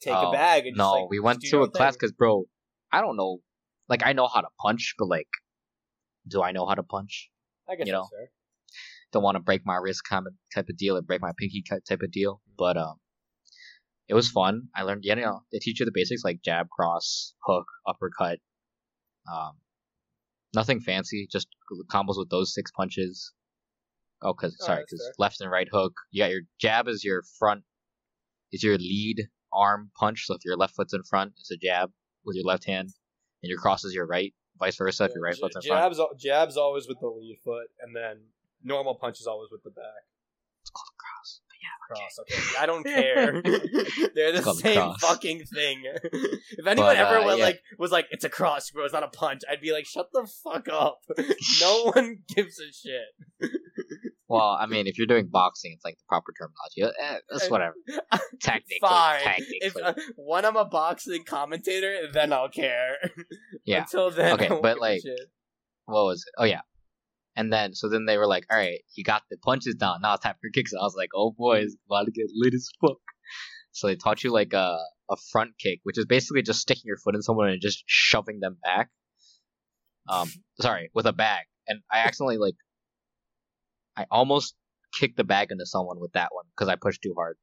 take 0.00 0.14
Oh, 0.14 0.28
a 0.30 0.32
bag 0.32 0.66
and 0.66 0.76
no, 0.76 0.84
just, 0.84 0.92
like, 1.02 1.10
we 1.10 1.20
went 1.20 1.40
to 1.42 1.62
a 1.62 1.70
class 1.70 1.94
because 1.96 2.12
bro, 2.12 2.44
I 2.92 3.00
don't 3.00 3.16
know. 3.16 3.38
Like 3.88 4.02
I 4.06 4.12
know 4.12 4.28
how 4.28 4.40
to 4.40 4.48
punch, 4.60 4.94
but 4.98 5.08
like, 5.08 5.28
do 6.28 6.42
I 6.42 6.52
know 6.52 6.66
how 6.66 6.74
to 6.74 6.82
punch? 6.82 7.30
I 7.68 7.74
guess 7.76 7.86
you 7.86 7.92
know. 7.92 8.06
fair. 8.10 8.30
don't 9.12 9.22
want 9.22 9.34
to 9.36 9.40
break 9.40 9.62
my 9.64 9.76
wrist 9.76 10.02
kind 10.08 10.26
of 10.26 10.32
type 10.54 10.68
of 10.68 10.76
deal 10.76 10.96
or 10.96 11.02
break 11.02 11.20
my 11.20 11.32
pinky 11.36 11.62
type 11.62 12.00
of 12.02 12.10
deal. 12.12 12.40
But 12.56 12.76
um, 12.76 12.94
it 14.08 14.14
was 14.14 14.28
fun. 14.30 14.62
I 14.74 14.82
learned, 14.82 15.04
you 15.04 15.14
know, 15.16 15.40
they 15.52 15.58
teach 15.58 15.80
you 15.80 15.86
the 15.86 15.92
basics 15.94 16.22
like 16.24 16.40
jab, 16.44 16.68
cross, 16.68 17.34
hook, 17.44 17.66
uppercut. 17.86 18.38
Um, 19.32 19.52
nothing 20.54 20.80
fancy, 20.80 21.28
just 21.30 21.48
combos 21.90 22.18
with 22.18 22.30
those 22.30 22.54
six 22.54 22.70
punches. 22.72 23.32
Oh, 24.22 24.34
cause 24.34 24.56
Oh, 24.60 24.66
sorry, 24.66 24.84
cause 24.90 25.02
fair. 25.04 25.14
left 25.18 25.40
and 25.40 25.50
right 25.50 25.68
hook. 25.70 25.92
You 26.10 26.22
got 26.24 26.30
your 26.30 26.42
jab 26.58 26.88
is 26.88 27.04
your 27.04 27.22
front, 27.38 27.62
is 28.52 28.62
your 28.62 28.76
lead 28.76 29.28
arm 29.52 29.90
punch. 29.98 30.26
So 30.26 30.34
if 30.34 30.44
your 30.44 30.56
left 30.56 30.74
foot's 30.74 30.92
in 30.94 31.02
front, 31.04 31.32
it's 31.38 31.50
a 31.50 31.56
jab 31.56 31.90
with 32.24 32.36
your 32.36 32.44
left 32.44 32.64
hand, 32.66 32.90
and 33.42 33.48
your 33.50 33.58
cross 33.58 33.84
is 33.84 33.94
your 33.94 34.06
right. 34.06 34.34
Vice 34.58 34.76
versa, 34.76 35.04
if 35.04 35.14
your 35.14 35.22
right 35.22 35.34
J- 35.34 35.40
foot's 35.40 35.56
in 35.56 35.62
front. 35.62 35.80
jabs, 35.82 35.98
al- 36.00 36.14
jabs 36.18 36.56
always 36.58 36.86
with 36.86 37.00
the 37.00 37.06
lead 37.08 37.38
foot, 37.42 37.68
and 37.80 37.96
then 37.96 38.18
normal 38.62 38.94
punch 38.94 39.20
is 39.20 39.26
always 39.26 39.50
with 39.50 39.62
the 39.62 39.70
back. 39.70 40.04
It's 40.62 40.70
called 40.70 40.88
a 40.92 40.98
cross. 41.00 41.39
Cross. 41.88 42.18
Okay, 42.20 42.40
I 42.60 42.66
don't 42.66 42.84
care. 42.86 43.42
They're 43.42 44.32
the 44.32 44.36
It's 44.36 44.44
called 44.44 44.58
a 44.58 44.60
same 44.60 44.76
cross. 44.76 45.00
fucking 45.00 45.44
thing. 45.52 45.82
if 46.04 46.66
anyone 46.66 46.76
But, 46.94 46.96
ever 46.96 47.18
uh, 47.18 47.24
was 47.24 47.38
yeah. 47.38 47.44
like 47.44 47.60
was 47.78 47.90
like 47.92 48.06
it's 48.10 48.24
a 48.24 48.28
cross, 48.28 48.70
bro, 48.70 48.84
it's 48.84 48.92
not 48.92 49.02
a 49.02 49.08
punch, 49.08 49.42
I'd 49.50 49.60
be 49.60 49.72
like, 49.72 49.86
shut 49.86 50.06
the 50.12 50.28
fuck 50.44 50.68
up. 50.68 51.00
no 51.60 51.90
one 51.92 52.18
gives 52.34 52.58
a 52.60 52.72
shit. 52.72 53.50
Well, 54.28 54.56
I 54.60 54.66
mean, 54.66 54.86
if 54.86 54.96
you're 54.96 55.08
doing 55.08 55.26
boxing, 55.28 55.72
it's 55.74 55.84
like 55.84 55.96
the 55.96 56.04
proper 56.08 56.32
terminology. 56.38 56.96
Eh, 57.02 57.18
that's 57.28 57.46
Uh, 57.46 57.48
whatever. 57.48 57.74
Technically, 58.40 58.76
Fine. 58.80 59.20
technically. 59.24 59.58
If 59.60 59.76
uh, 59.76 59.94
when 60.16 60.44
I'm 60.44 60.54
a 60.56 60.64
boxing 60.64 61.24
commentator, 61.24 62.06
then 62.12 62.32
I'll 62.32 62.48
care. 62.48 62.96
Yeah. 63.64 63.80
Until 63.80 64.10
then, 64.12 64.34
Okay, 64.34 64.46
I 64.46 64.50
won't 64.50 64.62
but, 64.62 64.74
give 64.74 64.78
a 64.78 64.80
like, 64.80 65.02
shit. 65.02 65.20
what 65.86 66.04
was 66.04 66.24
it? 66.24 66.32
Oh 66.40 66.44
yeah. 66.44 66.60
And 67.40 67.50
then, 67.50 67.74
so 67.74 67.88
then 67.88 68.04
they 68.04 68.18
were 68.18 68.26
like, 68.26 68.44
"All 68.50 68.58
right, 68.58 68.80
you 68.94 69.02
got 69.02 69.22
the 69.30 69.38
punches 69.38 69.74
down. 69.76 70.02
Now 70.02 70.12
it's 70.12 70.22
time 70.22 70.34
for 70.42 70.50
kicks." 70.50 70.72
And 70.72 70.80
I 70.80 70.84
was 70.84 70.94
like, 70.94 71.08
"Oh 71.14 71.30
boy, 71.30 71.60
it's 71.60 71.74
about 71.86 72.04
to 72.04 72.10
get 72.12 72.26
lit 72.34 72.52
as 72.52 72.68
fuck." 72.82 72.98
So 73.72 73.86
they 73.86 73.96
taught 73.96 74.22
you 74.22 74.30
like 74.30 74.52
a 74.52 74.78
a 75.08 75.16
front 75.32 75.52
kick, 75.58 75.80
which 75.84 75.96
is 75.96 76.04
basically 76.04 76.42
just 76.42 76.60
sticking 76.60 76.82
your 76.84 76.98
foot 76.98 77.14
in 77.14 77.22
someone 77.22 77.48
and 77.48 77.62
just 77.62 77.82
shoving 77.86 78.40
them 78.40 78.58
back. 78.62 78.90
Um, 80.06 80.28
sorry, 80.60 80.90
with 80.94 81.06
a 81.06 81.14
bag. 81.14 81.46
And 81.66 81.80
I 81.90 82.00
accidentally 82.00 82.36
like, 82.36 82.56
I 83.96 84.06
almost 84.10 84.54
kicked 84.92 85.16
the 85.16 85.24
bag 85.24 85.50
into 85.50 85.64
someone 85.64 85.98
with 85.98 86.12
that 86.12 86.28
one 86.32 86.44
because 86.54 86.68
I 86.68 86.76
pushed 86.76 87.00
too 87.00 87.14
hard. 87.16 87.38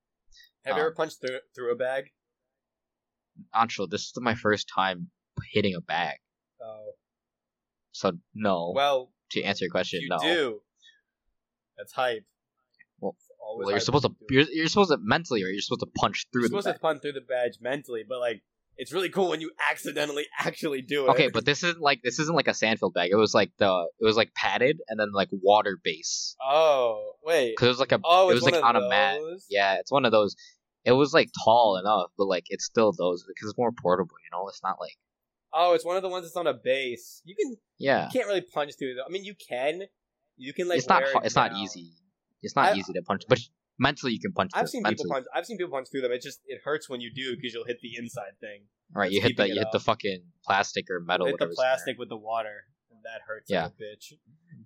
Have 0.65 0.75
you 0.75 0.81
um, 0.83 0.87
ever 0.87 0.95
punched 0.95 1.21
through 1.21 1.39
through 1.55 1.71
a 1.71 1.75
bag? 1.75 2.05
Ancho, 3.55 3.89
this 3.89 4.01
is 4.01 4.13
my 4.17 4.35
first 4.35 4.69
time 4.73 5.09
hitting 5.53 5.73
a 5.75 5.81
bag. 5.81 6.17
Oh, 6.61 6.91
So 7.93 8.11
no. 8.35 8.73
well, 8.75 9.11
to 9.31 9.43
answer 9.43 9.65
your 9.65 9.71
question, 9.71 10.01
you 10.01 10.09
no. 10.09 10.19
do. 10.19 10.61
That's 11.77 11.93
hype. 11.93 12.25
Well- 12.99 13.15
Well, 13.57 13.71
you're 13.71 13.79
supposed 13.79 14.03
to 14.03 14.09
when 14.09 14.17
you 14.29 14.37
do 14.37 14.39
it. 14.41 14.47
you're, 14.49 14.57
you're 14.63 14.67
supposed 14.67 14.91
to 14.91 14.97
mentally, 14.99 15.43
or 15.43 15.47
you're 15.47 15.61
supposed 15.61 15.81
to 15.81 15.87
punch 15.97 16.27
through 16.31 16.41
You're 16.41 16.49
the 16.49 16.61
supposed 16.61 16.65
bag. 16.65 16.75
to 16.75 16.79
punch 16.81 17.01
through 17.01 17.13
the 17.13 17.21
badge 17.21 17.59
mentally, 17.61 18.03
but 18.07 18.19
like 18.19 18.41
it's 18.77 18.91
really 18.93 19.09
cool 19.09 19.29
when 19.29 19.41
you 19.41 19.51
accidentally 19.71 20.25
actually 20.39 20.81
do 20.81 21.05
it. 21.05 21.09
Okay, 21.11 21.29
but 21.29 21.45
this 21.45 21.63
isn't 21.63 21.79
like 21.81 22.01
this 22.03 22.19
isn't 22.19 22.35
like 22.35 22.47
a 22.47 22.51
Sandfield 22.51 22.93
bag. 22.93 23.09
It 23.11 23.15
was 23.15 23.33
like 23.33 23.51
the 23.57 23.87
it 23.99 24.05
was 24.05 24.17
like 24.17 24.33
padded 24.33 24.79
and 24.87 24.99
then 24.99 25.11
like 25.13 25.29
water 25.31 25.79
base 25.83 26.35
oh 26.43 27.13
wait, 27.23 27.53
because 27.55 27.67
it 27.67 27.69
was 27.69 27.79
like 27.79 27.91
a 27.91 27.99
oh, 28.03 28.29
it 28.29 28.33
was 28.33 28.43
like 28.43 28.61
on 28.61 28.75
of 28.75 28.83
a 28.83 28.89
mat. 28.89 29.19
Yeah, 29.49 29.75
it's 29.79 29.91
one 29.91 30.05
of 30.05 30.11
those. 30.11 30.35
It 30.83 30.91
was 30.91 31.13
like 31.13 31.29
tall 31.43 31.77
enough, 31.77 32.11
but 32.17 32.27
like 32.27 32.45
it's 32.49 32.65
still 32.65 32.91
those 32.97 33.23
because 33.27 33.49
it's 33.49 33.57
more 33.57 33.71
portable. 33.71 34.15
You 34.23 34.37
know, 34.37 34.47
it's 34.49 34.61
not 34.63 34.77
like 34.79 34.97
Oh, 35.53 35.73
it's 35.73 35.85
one 35.85 35.95
of 35.95 36.03
the 36.03 36.09
ones 36.09 36.25
that's 36.25 36.35
on 36.35 36.47
a 36.47 36.53
base. 36.53 37.21
You 37.25 37.35
can 37.35 37.57
yeah. 37.77 38.05
you 38.05 38.11
can't 38.11 38.27
really 38.27 38.41
punch 38.41 38.73
through 38.77 38.95
though. 38.95 39.03
I 39.07 39.09
mean, 39.09 39.23
you 39.23 39.35
can. 39.35 39.83
You 40.37 40.53
can 40.53 40.67
like. 40.67 40.77
it's 40.79 40.87
not 40.87 41.03
it 41.03 41.09
it's 41.23 41.35
not 41.35 41.53
easy. 41.53 41.91
It's 42.41 42.55
not 42.55 42.73
I- 42.73 42.77
easy 42.77 42.93
to 42.93 43.01
punch, 43.01 43.23
but 43.27 43.39
mentally 43.79 44.13
you 44.13 44.19
can 44.19 44.33
punch. 44.33 44.51
I've 44.53 44.69
seen 44.69 44.83
mentally. 44.83 45.03
people 45.03 45.15
punch. 45.15 45.25
I've 45.33 45.45
seen 45.45 45.57
people 45.57 45.71
punch 45.71 45.87
through 45.89 46.01
them. 46.01 46.11
It 46.11 46.21
just 46.21 46.39
it 46.45 46.61
hurts 46.63 46.89
when 46.89 47.01
you 47.01 47.11
do 47.13 47.35
because 47.35 47.53
you'll 47.53 47.65
hit 47.65 47.79
the 47.81 47.95
inside 47.97 48.39
thing. 48.39 48.61
Right, 48.93 49.11
you 49.11 49.21
hit 49.21 49.35
the 49.37 49.47
you 49.47 49.55
it 49.55 49.59
hit 49.59 49.67
the 49.71 49.79
fucking 49.79 50.23
plastic 50.45 50.85
or 50.89 50.99
metal. 50.99 51.27
hit 51.27 51.39
the 51.39 51.47
plastic 51.47 51.97
with 51.97 52.09
the 52.09 52.17
water, 52.17 52.65
and 52.91 52.99
that 53.03 53.21
hurts 53.27 53.49
Yeah. 53.49 53.63
like 53.63 53.73
bitch. 53.73 54.13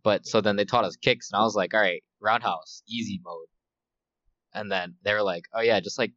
But 0.03 0.25
so 0.25 0.41
then 0.41 0.55
they 0.55 0.65
taught 0.65 0.85
us 0.85 0.95
kicks, 0.95 1.31
and 1.31 1.39
I 1.39 1.43
was 1.43 1.55
like, 1.55 1.73
all 1.73 1.79
right, 1.79 2.03
roundhouse, 2.19 2.83
easy 2.87 3.19
mode. 3.23 3.47
And 4.53 4.71
then 4.71 4.95
they 5.03 5.13
were 5.13 5.23
like, 5.23 5.45
oh 5.53 5.61
yeah, 5.61 5.79
just 5.79 5.97
like 5.97 6.11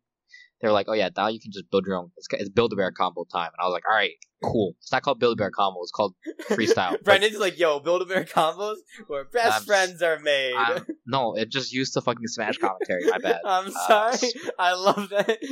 they 0.61 0.69
were 0.69 0.73
like, 0.73 0.87
oh 0.89 0.95
yeah, 0.95 1.09
now 1.17 1.29
you 1.29 1.41
can 1.41 1.53
just 1.53 1.71
build 1.71 1.87
your 1.87 1.97
own. 1.97 2.11
It's, 2.17 2.27
it's 2.33 2.49
build 2.49 2.73
a 2.73 2.77
bear 2.77 2.91
combo 2.91 3.25
time, 3.25 3.51
and 3.57 3.61
I 3.61 3.65
was 3.65 3.73
like, 3.73 3.85
all 3.89 3.95
right, 3.95 4.13
cool. 4.53 4.75
It's 4.81 4.93
not 4.93 5.03
called 5.03 5.19
build 5.21 5.35
a 5.35 5.37
bear 5.37 5.51
combo. 5.51 5.81
It's 5.83 5.91
called 5.91 6.15
freestyle. 6.51 7.03
Brendan's 7.05 7.39
like, 7.39 7.59
"Yo, 7.59 7.81
build 7.81 8.03
a 8.03 8.07
bear 8.07 8.25
combos 8.25 8.77
where 9.07 9.25
best 9.25 9.57
I'm 9.61 9.63
friends 9.65 10.03
are 10.03 10.19
made." 10.21 10.55
um, 10.55 10.87
no, 11.07 11.35
it 11.35 11.51
just 11.51 11.73
used 11.73 11.95
to 11.95 12.01
fucking 12.01 12.27
Smash 12.27 12.59
commentary. 12.59 13.05
My 13.07 13.19
bad. 13.19 13.41
I'm 13.45 13.69
Uh, 13.69 13.71
sorry. 14.17 14.33
I 14.59 14.75
love 14.75 15.09
that. 15.11 15.39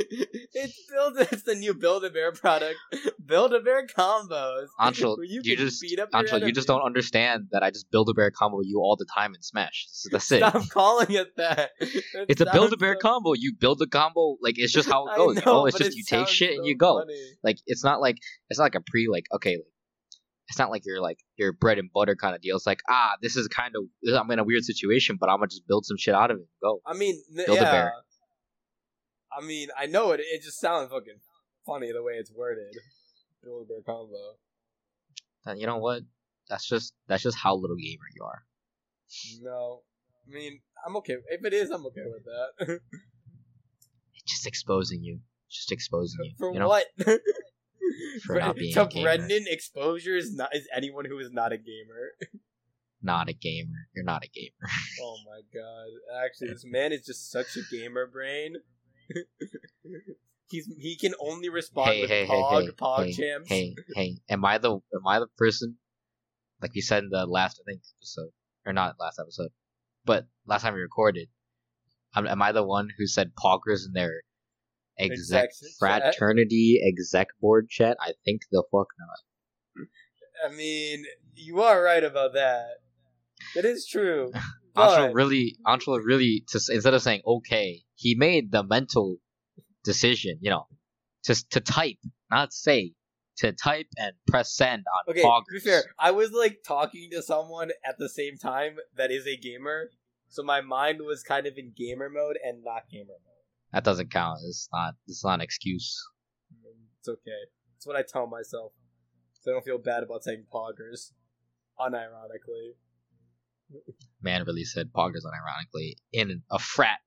It's 0.55 0.79
build. 0.91 1.15
It's 1.33 1.43
the 1.45 1.55
new 1.55 1.73
Build 1.75 2.05
a 2.05 2.11
Bear 2.11 2.31
product. 2.33 2.77
Build 3.25 3.55
a 3.55 3.61
Bear 3.61 3.87
combos. 3.87 4.67
Anshul, 4.79 5.17
where 5.17 5.25
you, 5.25 5.43
just 5.43 5.83
Anshul, 6.13 6.47
you 6.47 6.53
just 6.53 6.69
don't 6.69 6.83
understand 6.83 7.49
that 7.53 7.63
I 7.63 7.71
just 7.71 7.91
build 7.91 8.09
a 8.11 8.15
bear 8.15 8.31
combo 8.31 8.61
you 8.63 8.81
all 8.81 8.97
the 8.97 9.07
time 9.07 9.35
in 9.35 9.41
Smash. 9.43 9.87
So 9.91 10.11
That's 10.13 10.31
it. 10.31 10.39
Stop 10.39 10.69
calling 10.69 11.11
it 11.11 11.37
that. 11.37 11.71
It 11.81 12.05
It's 12.29 12.41
a 12.43 12.47
build 12.53 12.73
a 12.73 12.77
bear 12.77 12.93
sounds 12.95 13.03
combo. 13.03 13.33
You 13.33 13.55
build 13.59 13.81
a 13.81 13.87
combo 13.87 14.37
like 14.43 14.59
it's 14.59 14.73
just 14.73 14.89
how 14.91 15.07
it 15.09 15.17
goes. 15.17 15.37
Know? 15.37 15.43
know, 15.53 15.67
It's 15.67 15.79
just 15.79 15.93
it 15.93 15.97
you 15.97 16.05
take 16.05 16.29
shit 16.29 16.57
and 16.57 16.67
you 16.67 16.77
go. 16.77 16.99
funny. 17.01 17.19
Like 17.43 17.59
it's 17.67 17.83
not 17.83 18.01
like 18.01 18.19
it's 18.51 18.59
not 18.59 18.65
like 18.67 18.75
a 18.75 18.82
pre 18.87 19.09
like 19.09 19.27
okay 19.33 19.57
like 19.57 19.67
it's 20.49 20.59
not 20.59 20.71
like 20.71 20.83
you're 20.85 21.01
like 21.01 21.19
your 21.37 21.53
bread 21.53 21.79
and 21.79 21.91
butter 21.93 22.15
kind 22.15 22.35
of 22.35 22.43
deal. 22.43 22.57
It's 22.57 22.67
like 22.67 22.81
ah, 22.89 23.13
this 23.23 23.37
is 23.37 23.49
kind 23.49 23.75
of 23.77 23.85
I'm 24.15 24.31
in 24.31 24.39
a 24.39 24.45
weird 24.45 24.65
situation, 24.65 25.17
but 25.19 25.29
I'm 25.29 25.39
gonna 25.39 25.49
just 25.49 25.67
build 25.67 25.87
some 25.87 25.97
shit 25.97 26.15
out 26.15 26.31
of 26.31 26.39
it. 26.39 26.49
Go. 26.63 26.81
I 26.87 26.95
mean, 26.95 27.23
th- 27.35 27.47
Build 27.47 27.59
a 27.59 27.63
yeah. 27.63 27.71
bear. 27.71 27.93
I 29.37 29.45
mean, 29.45 29.69
I 29.79 29.87
know 29.87 30.11
it. 30.13 30.21
It 30.21 30.43
just 30.43 30.61
sounds 30.61 30.91
fucking 30.91 31.21
funny 31.65 31.91
the 31.93 32.03
way 32.03 32.15
it's 32.15 32.31
worded. 32.31 32.75
Build 33.43 33.63
a 33.63 33.69
bear 33.69 33.83
combo. 33.87 34.17
Then 35.47 35.59
you 35.59 35.67
know 35.67 35.79
what? 35.79 36.03
That's 36.49 36.69
just 36.69 36.93
that's 37.09 37.23
just 37.23 37.39
how 37.39 37.55
little 37.55 37.77
gamer 37.77 38.05
you 38.15 38.25
are. 38.25 38.43
No, 39.41 39.83
I 40.29 40.35
mean, 40.35 40.61
I'm 40.87 40.97
okay. 40.97 41.17
If 41.29 41.45
it 41.45 41.53
is, 41.53 41.71
I'm 41.71 41.87
okay 41.87 42.05
with 42.05 42.25
that. 42.25 42.81
Just 44.27 44.47
exposing 44.47 45.03
you. 45.03 45.21
Just 45.51 45.73
exposing 45.73 46.21
you. 46.25 46.33
For 46.39 46.53
you 46.53 46.61
know? 46.61 46.69
what? 46.69 46.87
For 48.27 48.39
not 48.39 48.57
being 48.57 48.75
to 48.75 48.83
a 48.83 48.89
gamer. 48.89 49.05
Brendan, 49.05 49.45
exposure 49.47 50.17
is 50.17 50.35
not 50.35 50.55
is 50.55 50.69
anyone 50.75 51.05
who 51.05 51.19
is 51.19 51.31
not 51.33 51.53
a 51.53 51.59
gamer. 51.59 52.13
Not 53.05 53.29
a 53.29 53.33
gamer. 53.33 53.89
You're 53.97 54.05
not 54.05 54.23
a 54.23 54.29
gamer. 54.29 54.71
Oh 55.03 55.17
my 55.27 55.41
god! 55.53 56.25
Actually, 56.25 56.51
this 56.51 56.65
man 56.65 56.93
is 56.93 57.05
just 57.05 57.33
such 57.33 57.57
a 57.57 57.63
gamer 57.69 58.07
brain. 58.07 58.55
He's 60.49 60.69
he 60.79 60.97
can 60.97 61.13
only 61.19 61.49
respond 61.49 61.91
hey, 61.91 62.01
with 62.03 62.11
hey, 62.11 62.27
Pog 62.29 62.63
hey, 62.63 62.71
Pog 62.71 63.05
hey, 63.07 63.13
champs. 63.13 63.49
hey, 63.49 63.75
hey. 63.97 64.19
Am 64.29 64.45
I 64.45 64.59
the 64.59 64.75
am 64.75 65.07
I 65.07 65.19
the 65.19 65.27
person? 65.37 65.79
Like 66.61 66.75
we 66.77 66.81
said 66.81 67.03
in 67.03 67.11
the 67.11 67.27
last 67.27 67.61
I 67.61 67.65
think 67.69 67.83
episode, 67.99 68.31
or 68.65 68.73
not 68.73 68.95
last 69.01 69.19
episode, 69.19 69.51
but 70.05 70.27
last 70.47 70.63
time 70.63 70.75
we 70.75 70.81
recorded. 70.81 71.29
Am, 72.15 72.29
am 72.29 72.41
I 72.41 72.53
the 72.53 72.63
one 72.63 72.89
who 72.97 73.09
said 73.09 73.33
poggers 73.35 73.85
in 73.85 73.95
their 73.95 74.23
exec 75.03 75.45
Exec 75.45 75.51
chat? 75.81 76.03
Uh, 76.03 76.05
fraternity 76.13 76.81
exec 76.87 77.29
board 77.41 77.69
chat? 77.69 77.97
I 78.01 78.13
think 78.25 78.43
the 78.51 78.63
fuck 78.71 78.89
not. 78.99 79.89
I 80.45 80.55
mean, 80.55 81.05
you 81.35 81.63
are 81.63 81.83
right 81.83 82.03
about 82.03 82.35
that. 82.35 82.79
That 83.55 83.65
is 83.65 83.87
true. 83.87 84.33
Anshul 84.77 85.15
really, 85.15 85.57
Anshul 85.67 86.01
really, 86.03 86.45
to, 86.49 86.61
instead 86.71 86.95
of 86.95 87.03
saying 87.03 87.23
okay, 87.27 87.83
he 87.95 88.15
made 88.15 88.53
the 88.53 88.63
mental 88.63 89.17
decision, 89.85 90.39
you 90.41 90.51
know, 90.51 90.67
to 91.25 91.49
to 91.51 91.61
type, 91.61 91.99
not 92.31 92.53
say, 92.53 92.95
to 93.39 93.53
type 93.53 93.87
and 93.99 94.13
press 94.27 94.55
send 94.55 94.85
on 94.87 95.13
Okay, 95.13 95.23
poggers. 95.23 95.45
to 95.49 95.55
be 95.55 95.61
fair, 95.61 95.85
I 95.99 96.11
was 96.13 96.33
like 96.33 96.61
talking 96.67 97.11
to 97.13 97.23
someone 97.23 97.71
at 97.87 97.99
the 97.99 98.09
same 98.09 98.39
time 98.39 98.77
that 98.97 99.11
is 99.11 99.27
a 99.27 99.37
gamer, 99.37 99.91
so 100.29 100.43
my 100.43 100.63
mind 100.63 101.01
was 101.03 101.23
kind 101.23 101.47
of 101.47 101.59
in 101.59 101.73
gamer 101.77 102.09
mode 102.09 102.39
and 102.43 102.65
not 102.65 102.89
gamer 102.91 103.05
mode. 103.09 103.32
That 103.73 103.85
doesn't 103.85 104.11
count. 104.11 104.39
It's 104.47 104.69
not. 104.73 104.95
It's 105.07 105.25
not 105.25 105.35
an 105.35 105.41
excuse. 105.41 106.01
It's 107.01 107.09
okay. 107.09 107.31
It's 107.77 107.87
what 107.87 107.97
I 107.97 108.03
tell 108.03 108.27
myself, 108.27 108.73
so 109.41 109.51
I 109.51 109.55
don't 109.55 109.65
feel 109.65 109.79
bad 109.79 110.03
about 110.03 110.23
saying 110.23 110.45
poggers, 110.53 111.13
unironically. 111.81 112.75
Man 114.23 114.45
really 114.47 114.65
said 114.65 114.93
poggers 114.93 115.23
unironically 115.25 115.95
in 116.13 116.43
a 116.51 116.59
frat. 116.59 116.99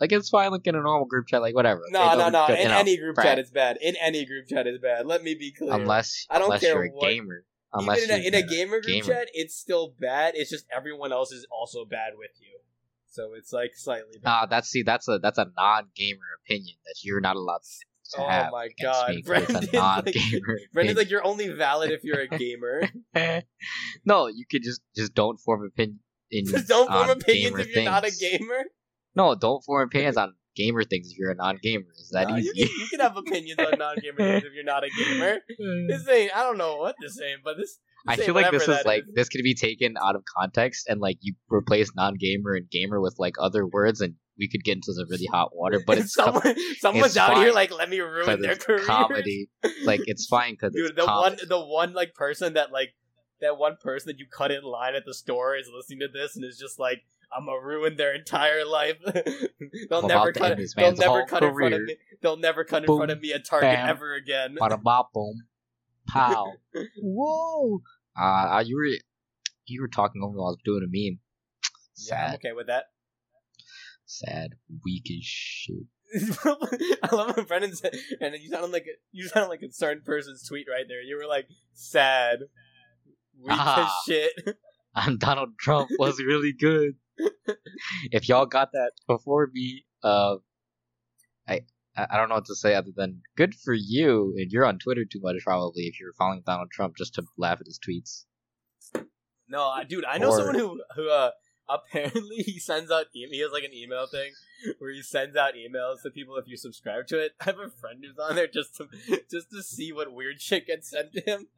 Like 0.00 0.12
it's 0.12 0.28
fine, 0.28 0.50
like 0.50 0.66
in 0.66 0.74
a 0.74 0.82
normal 0.82 1.06
group 1.06 1.26
chat, 1.28 1.40
like 1.40 1.54
whatever. 1.54 1.80
No, 1.90 2.16
no, 2.16 2.28
no. 2.28 2.46
In 2.46 2.70
any 2.70 2.98
group 2.98 3.14
frat. 3.14 3.26
chat, 3.26 3.38
it's 3.38 3.50
bad. 3.50 3.78
In 3.80 3.94
any 4.02 4.26
group 4.26 4.46
chat, 4.48 4.66
it's 4.66 4.82
bad. 4.82 5.06
Let 5.06 5.22
me 5.22 5.34
be 5.34 5.52
clear. 5.52 5.72
unless 5.72 6.26
I 6.28 6.38
don't 6.38 6.46
unless 6.46 6.60
care 6.60 6.74
you're 6.74 6.84
a 6.84 6.88
what- 6.90 7.08
gamer. 7.08 7.44
Unless 7.72 8.04
even 8.04 8.16
in 8.16 8.22
a, 8.22 8.26
in 8.38 8.44
a 8.44 8.46
gamer 8.46 8.80
group 8.80 8.86
gamer. 8.86 9.06
chat, 9.06 9.28
it's 9.34 9.54
still 9.54 9.94
bad. 10.00 10.32
It's 10.34 10.48
just 10.50 10.64
everyone 10.74 11.12
else 11.12 11.30
is 11.30 11.46
also 11.50 11.84
bad 11.84 12.12
with 12.16 12.30
you, 12.40 12.58
so 13.16 13.32
it's 13.32 13.50
like 13.50 13.70
slightly. 13.74 14.18
Ah, 14.26 14.46
that's 14.48 14.68
see, 14.68 14.82
that's 14.82 15.08
a 15.08 15.18
that's 15.18 15.38
a 15.38 15.46
non-gamer 15.56 16.28
opinion 16.44 16.76
that 16.84 16.96
you're 17.02 17.20
not 17.22 17.36
allowed 17.36 17.62
to 18.12 18.20
oh 18.20 18.28
have 18.28 18.52
my 18.52 18.68
god, 18.80 19.14
Brendan's 19.24 19.72
like. 19.72 20.14
Brendan's 20.74 20.98
like 20.98 21.08
you're 21.10 21.24
only 21.26 21.48
valid 21.48 21.90
if 21.92 22.04
you're 22.04 22.20
a 22.20 22.28
gamer. 22.38 22.82
no, 24.04 24.26
you 24.26 24.44
could 24.50 24.62
just 24.62 24.82
just 24.94 25.14
don't 25.14 25.38
form 25.40 25.64
opinion. 25.64 25.98
Just 26.30 26.68
don't 26.68 26.88
form 26.88 27.08
on 27.08 27.10
opinions 27.10 27.58
if 27.58 27.74
you're 27.74 27.84
not 27.84 28.04
a 28.04 28.10
gamer. 28.10 28.64
No, 29.14 29.34
don't 29.34 29.64
form 29.64 29.88
opinions 29.88 30.18
on 30.18 30.34
gamer 30.54 30.84
things 30.84 31.10
if 31.10 31.16
you're 31.18 31.30
a 31.30 31.34
non-gamer. 31.34 31.86
Is 31.96 32.10
that 32.10 32.28
No, 32.28 32.36
you, 32.36 32.50
easy? 32.52 32.66
can, 32.66 32.80
you 32.80 32.86
can 32.88 33.00
have 33.00 33.16
opinions 33.16 33.58
on 33.58 33.78
non-gamer 33.78 34.18
things 34.18 34.44
if 34.44 34.52
you're 34.52 34.64
not 34.64 34.84
a 34.84 34.90
gamer. 34.90 35.38
This 35.88 36.06
ain't. 36.08 36.36
I 36.36 36.42
don't 36.42 36.58
know 36.58 36.76
what 36.76 36.96
this 37.00 37.18
ain't, 37.22 37.40
but 37.42 37.56
this. 37.56 37.78
I 38.06 38.16
feel 38.16 38.34
like 38.34 38.50
this 38.50 38.68
is 38.68 38.84
like 38.84 39.04
this 39.14 39.28
could 39.28 39.42
be 39.42 39.54
taken 39.54 39.94
out 40.02 40.16
of 40.16 40.22
context 40.38 40.88
and 40.88 41.00
like 41.00 41.18
you 41.20 41.34
replace 41.48 41.90
non-gamer 41.94 42.54
and 42.54 42.70
gamer 42.70 43.00
with 43.00 43.16
like 43.18 43.34
other 43.38 43.66
words 43.66 44.00
and 44.00 44.14
we 44.38 44.48
could 44.48 44.64
get 44.64 44.76
into 44.76 44.92
some 44.92 45.08
really 45.08 45.26
hot 45.26 45.54
water. 45.54 45.80
But 45.86 45.98
it's 45.98 46.14
com- 46.14 46.34
someone. 46.42 46.56
Someone's 46.78 47.06
it's 47.06 47.16
out 47.16 47.38
here 47.38 47.52
like 47.52 47.76
let 47.76 47.88
me 47.88 48.00
ruin 48.00 48.40
their 48.40 48.56
career. 48.56 48.84
comedy. 48.84 49.48
Like 49.84 50.00
it's 50.06 50.26
fine 50.30 50.52
because 50.52 50.72
the 50.72 51.02
comedy. 51.04 51.36
one, 51.36 51.48
the 51.48 51.60
one 51.60 51.92
like 51.92 52.14
person 52.14 52.54
that 52.54 52.72
like 52.72 52.94
that 53.40 53.58
one 53.58 53.76
person 53.80 54.08
that 54.08 54.18
you 54.18 54.26
cut 54.30 54.50
in 54.50 54.62
line 54.62 54.94
at 54.94 55.04
the 55.04 55.14
store 55.14 55.56
is 55.56 55.68
listening 55.74 56.00
to 56.00 56.08
this 56.08 56.36
and 56.36 56.44
is 56.44 56.58
just 56.58 56.78
like, 56.78 57.02
I'm 57.36 57.46
gonna 57.46 57.60
ruin 57.60 57.96
their 57.96 58.14
entire 58.14 58.64
life. 58.64 58.96
they'll 59.90 60.00
I'm 60.00 60.08
never 60.08 60.32
cut. 60.32 60.58
They'll 60.76 60.94
never 60.94 61.24
cut 61.26 61.42
in 61.42 61.54
front 61.54 61.74
of 61.74 61.82
me. 61.82 61.96
They'll 62.22 62.36
never 62.36 62.64
cut 62.64 62.84
in 62.84 62.96
front 62.96 63.10
of 63.10 63.20
me 63.20 63.32
at 63.32 63.44
Target 63.44 63.74
bam. 63.74 63.88
ever 63.88 64.14
again. 64.14 64.56
Bada 64.60 64.82
bop 64.82 65.12
boom, 65.12 65.42
pow, 66.08 66.52
whoa. 66.98 67.80
Uh, 68.18 68.62
you 68.64 68.76
were 68.76 68.86
you 69.66 69.80
were 69.80 69.88
talking 69.88 70.22
over 70.22 70.36
while 70.36 70.48
I 70.48 70.50
was 70.50 70.58
doing 70.64 70.82
a 70.82 70.86
meme. 70.86 71.18
Yeah, 72.08 72.14
I'm 72.24 72.30
Sad, 72.30 72.34
okay 72.36 72.52
with 72.54 72.66
that. 72.68 72.84
sad, 74.04 74.50
weak 74.84 75.06
as 75.10 75.24
shit. 75.24 75.76
I 77.02 77.14
love 77.14 77.36
when 77.36 77.46
Brendan 77.46 77.74
said, 77.74 77.94
and 78.20 78.34
you 78.40 78.48
sounded 78.48 78.70
like 78.72 78.84
a, 78.86 78.94
you 79.12 79.26
sounded 79.28 79.48
like 79.48 79.62
a 79.62 79.72
certain 79.72 80.02
person's 80.04 80.46
tweet 80.46 80.66
right 80.70 80.84
there. 80.88 81.02
You 81.02 81.16
were 81.16 81.26
like 81.26 81.46
sad, 81.72 82.40
weak 83.42 83.50
Ah. 83.58 83.84
as 83.86 83.92
shit. 84.14 84.32
And 84.94 85.18
Donald 85.18 85.58
Trump 85.58 85.90
was 85.98 86.18
really 86.20 86.52
good. 86.52 86.94
if 88.12 88.28
y'all 88.28 88.46
got 88.46 88.70
that 88.72 88.92
before 89.08 89.48
me, 89.52 89.84
uh, 90.04 90.36
I 91.48 91.62
I 91.96 92.06
I 92.10 92.16
don't 92.16 92.28
know 92.28 92.34
what 92.36 92.46
to 92.46 92.54
say 92.56 92.74
other 92.74 92.90
than 92.94 93.22
good 93.36 93.54
for 93.54 93.74
you. 93.74 94.34
And 94.36 94.50
you're 94.50 94.64
on 94.66 94.78
Twitter 94.78 95.04
too 95.04 95.20
much 95.22 95.36
probably 95.44 95.82
if 95.84 95.98
you're 96.00 96.12
following 96.14 96.42
Donald 96.46 96.70
Trump 96.70 96.96
just 96.96 97.14
to 97.14 97.22
laugh 97.36 97.58
at 97.60 97.66
his 97.66 97.78
tweets. 97.78 98.24
No, 99.48 99.62
I- 99.68 99.84
dude, 99.84 100.04
I 100.04 100.18
know 100.18 100.30
Or- 100.30 100.36
someone 100.38 100.54
who 100.56 100.82
who 100.94 101.08
uh 101.10 101.30
apparently 101.68 102.36
he 102.36 102.58
sends 102.60 102.90
out 102.92 103.06
e- 103.14 103.26
he 103.30 103.40
has 103.40 103.50
like 103.52 103.64
an 103.64 103.74
email 103.74 104.06
thing 104.06 104.32
where 104.78 104.92
he 104.92 105.02
sends 105.02 105.36
out 105.36 105.54
emails 105.54 106.02
to 106.02 106.10
people 106.10 106.36
if 106.36 106.46
you 106.46 106.56
subscribe 106.56 107.06
to 107.08 107.18
it. 107.18 107.32
I 107.40 107.44
have 107.44 107.58
a 107.58 107.68
friend 107.70 108.04
who's 108.04 108.18
on 108.18 108.36
there 108.36 108.46
just 108.46 108.76
to 108.76 108.86
just 109.30 109.50
to 109.50 109.62
see 109.62 109.92
what 109.92 110.12
weird 110.12 110.40
shit 110.40 110.66
gets 110.66 110.90
sent 110.90 111.12
to 111.14 111.20
him. 111.20 111.48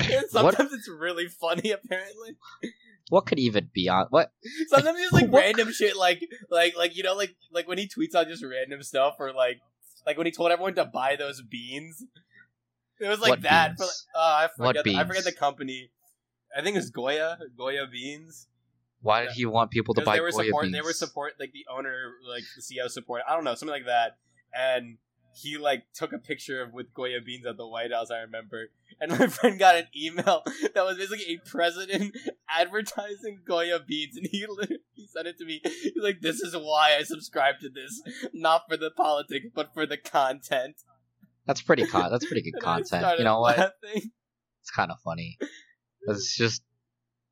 And 0.00 0.24
What- 0.32 0.54
sometimes 0.56 0.72
it's 0.72 0.88
really 0.88 1.28
funny. 1.28 1.70
Apparently, 1.70 2.36
What 3.10 3.26
could 3.26 3.38
even 3.38 3.68
be 3.74 3.88
on 3.88 4.06
what? 4.10 4.32
sometimes 4.68 4.98
it's 5.00 5.12
like 5.12 5.26
What- 5.30 5.40
random 5.40 5.72
shit, 5.72 5.96
like 5.96 6.26
like 6.50 6.74
like 6.76 6.96
you 6.96 7.02
know, 7.02 7.14
like 7.14 7.36
like 7.52 7.68
when 7.68 7.76
he 7.76 7.86
tweets 7.86 8.14
out 8.14 8.28
just 8.28 8.42
random 8.42 8.82
stuff, 8.82 9.16
or 9.18 9.32
like 9.32 9.60
like 10.06 10.16
when 10.16 10.26
he 10.26 10.32
told 10.32 10.50
everyone 10.50 10.74
to 10.76 10.86
buy 10.86 11.16
those 11.16 11.42
beans. 11.42 12.02
It 13.00 13.08
was 13.08 13.20
like 13.20 13.30
What 13.30 13.42
that. 13.42 13.76
For 13.76 13.84
like, 13.84 13.92
oh, 14.14 14.20
uh, 14.20 14.22
I 14.22 14.48
What 14.56 14.76
forget. 14.76 14.84
The, 14.84 14.96
I 14.96 15.04
forget 15.04 15.24
the 15.24 15.32
company. 15.32 15.90
I 16.56 16.62
think 16.62 16.76
it's 16.76 16.90
Goya 16.90 17.38
Goya 17.56 17.86
beans. 17.90 18.46
Why 19.02 19.24
did 19.24 19.32
he 19.32 19.46
want 19.46 19.70
people 19.70 19.94
to 19.94 20.02
buy 20.02 20.16
they 20.16 20.20
were 20.20 20.30
Goya 20.30 20.44
support 20.44 20.62
beans? 20.64 20.74
they 20.74 20.82
were 20.82 20.92
support 20.92 21.32
like 21.40 21.52
the 21.52 21.66
owner 21.70 22.12
like 22.28 22.44
the 22.54 22.62
CEO 22.62 22.88
support 22.88 23.22
I 23.28 23.34
don't 23.34 23.44
know 23.44 23.54
something 23.54 23.74
like 23.74 23.86
that 23.86 24.18
and 24.54 24.98
he 25.32 25.56
like 25.58 25.84
took 25.94 26.12
a 26.12 26.18
picture 26.18 26.62
of 26.62 26.72
with 26.72 26.92
Goya 26.94 27.20
beans 27.24 27.46
at 27.46 27.56
the 27.56 27.66
White 27.66 27.92
House 27.92 28.10
I 28.10 28.18
remember 28.20 28.68
and 29.00 29.18
my 29.18 29.26
friend 29.28 29.58
got 29.58 29.76
an 29.76 29.86
email 29.96 30.42
that 30.74 30.84
was 30.84 30.96
basically 30.96 31.34
a 31.34 31.48
president 31.48 32.16
advertising 32.48 33.40
Goya 33.46 33.80
beans 33.86 34.16
and 34.16 34.26
he 34.26 34.46
literally 34.48 34.80
he 34.92 35.06
sent 35.06 35.26
it 35.26 35.38
to 35.38 35.44
me 35.44 35.60
he's 35.64 35.92
like 36.02 36.20
this 36.20 36.40
is 36.40 36.54
why 36.54 36.96
I 36.98 37.02
subscribe 37.04 37.60
to 37.60 37.68
this 37.68 38.02
not 38.32 38.62
for 38.68 38.76
the 38.76 38.90
politics 38.90 39.46
but 39.54 39.72
for 39.74 39.86
the 39.86 39.96
content 39.96 40.76
That's 41.46 41.62
pretty 41.62 41.86
con- 41.86 42.10
That's 42.10 42.26
pretty 42.26 42.42
good 42.42 42.60
content. 42.60 43.18
You 43.18 43.24
know 43.24 43.40
what? 43.40 43.58
laughing. 43.58 44.10
It's 44.62 44.70
kind 44.70 44.90
of 44.90 44.98
funny. 45.04 45.38
It's 46.02 46.36
just 46.36 46.62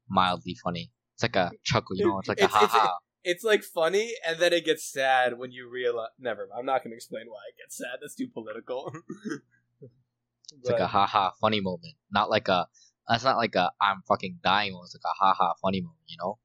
mildly 0.09 0.57
funny. 0.65 0.91
It's 1.15 1.23
like 1.23 1.37
a 1.37 1.53
chuckle, 1.63 1.97
you 1.97 2.07
know. 2.07 2.19
It's 2.19 2.29
like 2.29 2.41
a 2.41 2.47
ha 2.49 2.67
ha. 2.67 2.97
It's 3.29 3.45
like 3.45 3.63
funny 3.63 4.15
and 4.27 4.39
then 4.39 4.53
it 4.53 4.65
gets 4.65 4.91
sad 4.91 5.39
when 5.39 5.53
you 5.53 5.69
realize 5.71 6.09
never 6.19 6.49
I'm 6.57 6.67
not 6.67 6.83
gonna 6.83 6.97
explain 6.97 7.27
why 7.29 7.43
it 7.51 7.63
gets 7.63 7.77
sad 7.77 7.99
that's 8.01 8.15
too 8.15 8.29
political 8.33 8.93
It's 10.57 10.71
like 10.71 10.81
a 10.81 10.87
ha 10.87 11.07
ha 11.07 11.33
funny 11.41 11.61
moment, 11.61 11.95
not 12.11 12.31
like 12.31 12.49
a. 12.49 12.67
That's 13.09 13.25
not 13.25 13.37
like 13.37 13.55
a 13.55 13.71
I'm 13.81 14.03
fucking 14.07 14.39
dying 14.43 14.73
moment. 14.73 14.89
It's 14.89 14.97
like 14.97 15.13
a 15.13 15.25
ha 15.25 15.35
ha 15.35 15.55
funny 15.63 15.81
moment, 15.81 15.99
you 16.07 16.17
know. 16.21 16.39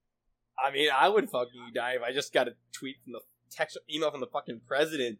I 0.63 0.71
mean, 0.71 0.89
I 0.93 1.09
would 1.09 1.29
fucking 1.29 1.71
die 1.73 1.93
if 1.93 2.01
I 2.01 2.13
just 2.13 2.33
got 2.33 2.47
a 2.47 2.51
tweet 2.71 2.97
from 3.03 3.13
the 3.13 3.21
text 3.51 3.77
email 3.93 4.11
from 4.11 4.21
the 4.21 4.27
fucking 4.27 4.61
president. 4.67 5.19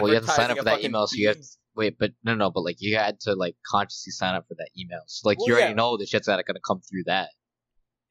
Well, 0.00 0.08
you 0.08 0.14
have 0.14 0.26
to 0.26 0.30
sign 0.30 0.50
up 0.50 0.58
for 0.58 0.64
that 0.64 0.84
email, 0.84 1.06
so 1.06 1.16
you 1.16 1.28
have 1.28 1.36
to 1.36 1.46
wait. 1.74 1.98
But 1.98 2.12
no, 2.24 2.34
no, 2.34 2.50
but 2.50 2.62
like 2.62 2.76
you 2.80 2.96
had 2.96 3.20
to 3.20 3.34
like 3.34 3.56
consciously 3.66 4.12
sign 4.12 4.34
up 4.34 4.46
for 4.48 4.54
that 4.54 4.70
email. 4.78 5.02
So 5.06 5.28
like 5.28 5.38
Well, 5.38 5.48
you 5.48 5.54
already 5.54 5.70
yeah. 5.70 5.76
know 5.76 5.96
the 5.96 6.06
shit's 6.06 6.28
not 6.28 6.44
gonna 6.46 6.60
come 6.66 6.80
through 6.80 7.04
that. 7.06 7.30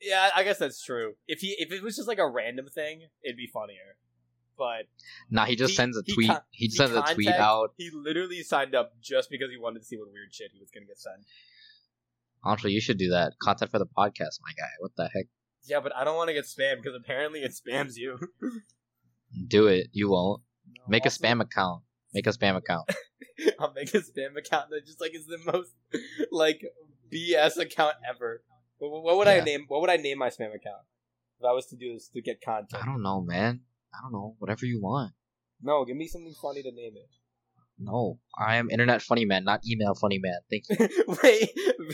Yeah, 0.01 0.29
I 0.35 0.43
guess 0.43 0.57
that's 0.57 0.83
true. 0.83 1.13
If 1.27 1.39
he 1.41 1.55
if 1.59 1.71
it 1.71 1.83
was 1.83 1.95
just 1.95 2.07
like 2.07 2.17
a 2.19 2.27
random 2.27 2.67
thing, 2.67 3.01
it'd 3.23 3.37
be 3.37 3.47
funnier. 3.47 3.97
But 4.57 4.87
Nah, 5.29 5.45
he 5.45 5.55
just 5.55 5.71
He- 5.71 5.75
sends 5.75 5.97
a 5.97 6.01
he 6.05 6.13
tweet. 6.13 6.27
con- 6.29 6.41
he 6.51 6.65
he 6.65 6.71
sends 6.71 6.93
a 6.95 7.01
tweet 7.13 7.27
out. 7.29 7.73
he 7.77 7.89
literally 7.91 8.43
signed 8.43 8.75
up 8.75 8.93
just 9.01 9.29
because 9.29 9.49
he 9.51 9.57
wanted 9.57 9.79
to 9.79 9.85
see 9.85 9.97
what 9.97 10.11
weird 10.11 10.33
shit 10.33 10.51
he 10.53 10.59
was 10.59 10.69
gonna 10.71 10.85
get 10.85 10.99
sent. 10.99 11.25
Honestly, 12.43 12.71
you 12.71 12.81
should 12.81 12.97
do 12.97 13.09
that. 13.09 13.33
Content 13.41 13.69
for 13.71 13.79
the 13.79 13.85
podcast, 13.85 14.39
my 14.43 14.51
guy. 14.57 14.69
What 14.79 14.91
the 14.97 15.09
heck? 15.13 15.25
Yeah, 15.63 15.79
but 15.79 15.95
I 15.95 16.03
don't 16.03 16.15
want 16.15 16.29
to 16.29 16.33
get 16.33 16.45
spammed 16.45 16.77
because 16.77 16.95
apparently 16.95 17.41
it 17.41 17.51
spams 17.53 17.95
you. 17.95 18.17
Do 19.47 19.67
it. 19.67 19.87
You 19.93 20.09
won't. 20.09 20.41
Make 20.87 21.05
a 21.05 21.09
spam 21.09 21.39
account. 21.41 21.83
Make 22.13 22.25
a 22.27 22.31
spam 22.31 22.57
account. 22.57 22.89
I'll 23.59 23.71
make 23.73 23.93
a 23.93 23.99
spam 23.99 24.35
account 24.37 24.71
that 24.71 24.85
just 24.85 24.99
like 24.99 25.15
is 25.15 25.27
the 25.27 25.37
most 25.51 25.71
like 26.31 26.61
BS 27.13 27.57
account 27.57 27.95
ever. 28.09 28.43
What, 28.89 29.03
what 29.03 29.17
would 29.17 29.27
I 29.27 29.41
name? 29.41 29.65
What 29.67 29.81
would 29.81 29.89
I 29.89 29.97
name 29.97 30.17
my 30.17 30.29
spam 30.29 30.55
account 30.55 30.83
if 31.39 31.45
I 31.47 31.51
was 31.51 31.67
to 31.67 31.75
do 31.75 31.93
this 31.93 32.09
to 32.09 32.21
get 32.21 32.41
content? 32.41 32.81
I 32.81 32.85
don't 32.85 33.03
know, 33.03 33.21
man. 33.21 33.61
I 33.93 33.99
don't 34.01 34.11
know. 34.11 34.35
Whatever 34.39 34.65
you 34.65 34.81
want. 34.81 35.13
No, 35.61 35.85
give 35.85 35.95
me 35.95 36.07
something 36.07 36.33
funny 36.41 36.63
to 36.63 36.71
name 36.71 36.93
it. 36.95 37.09
No, 37.77 38.19
I 38.37 38.55
am 38.57 38.69
internet 38.69 39.01
funny 39.01 39.25
man, 39.25 39.43
not 39.43 39.61
email 39.67 39.93
funny 39.95 40.19
man. 40.19 40.39
Thank 40.49 40.65
you. 40.69 41.15
wait, 41.23 41.49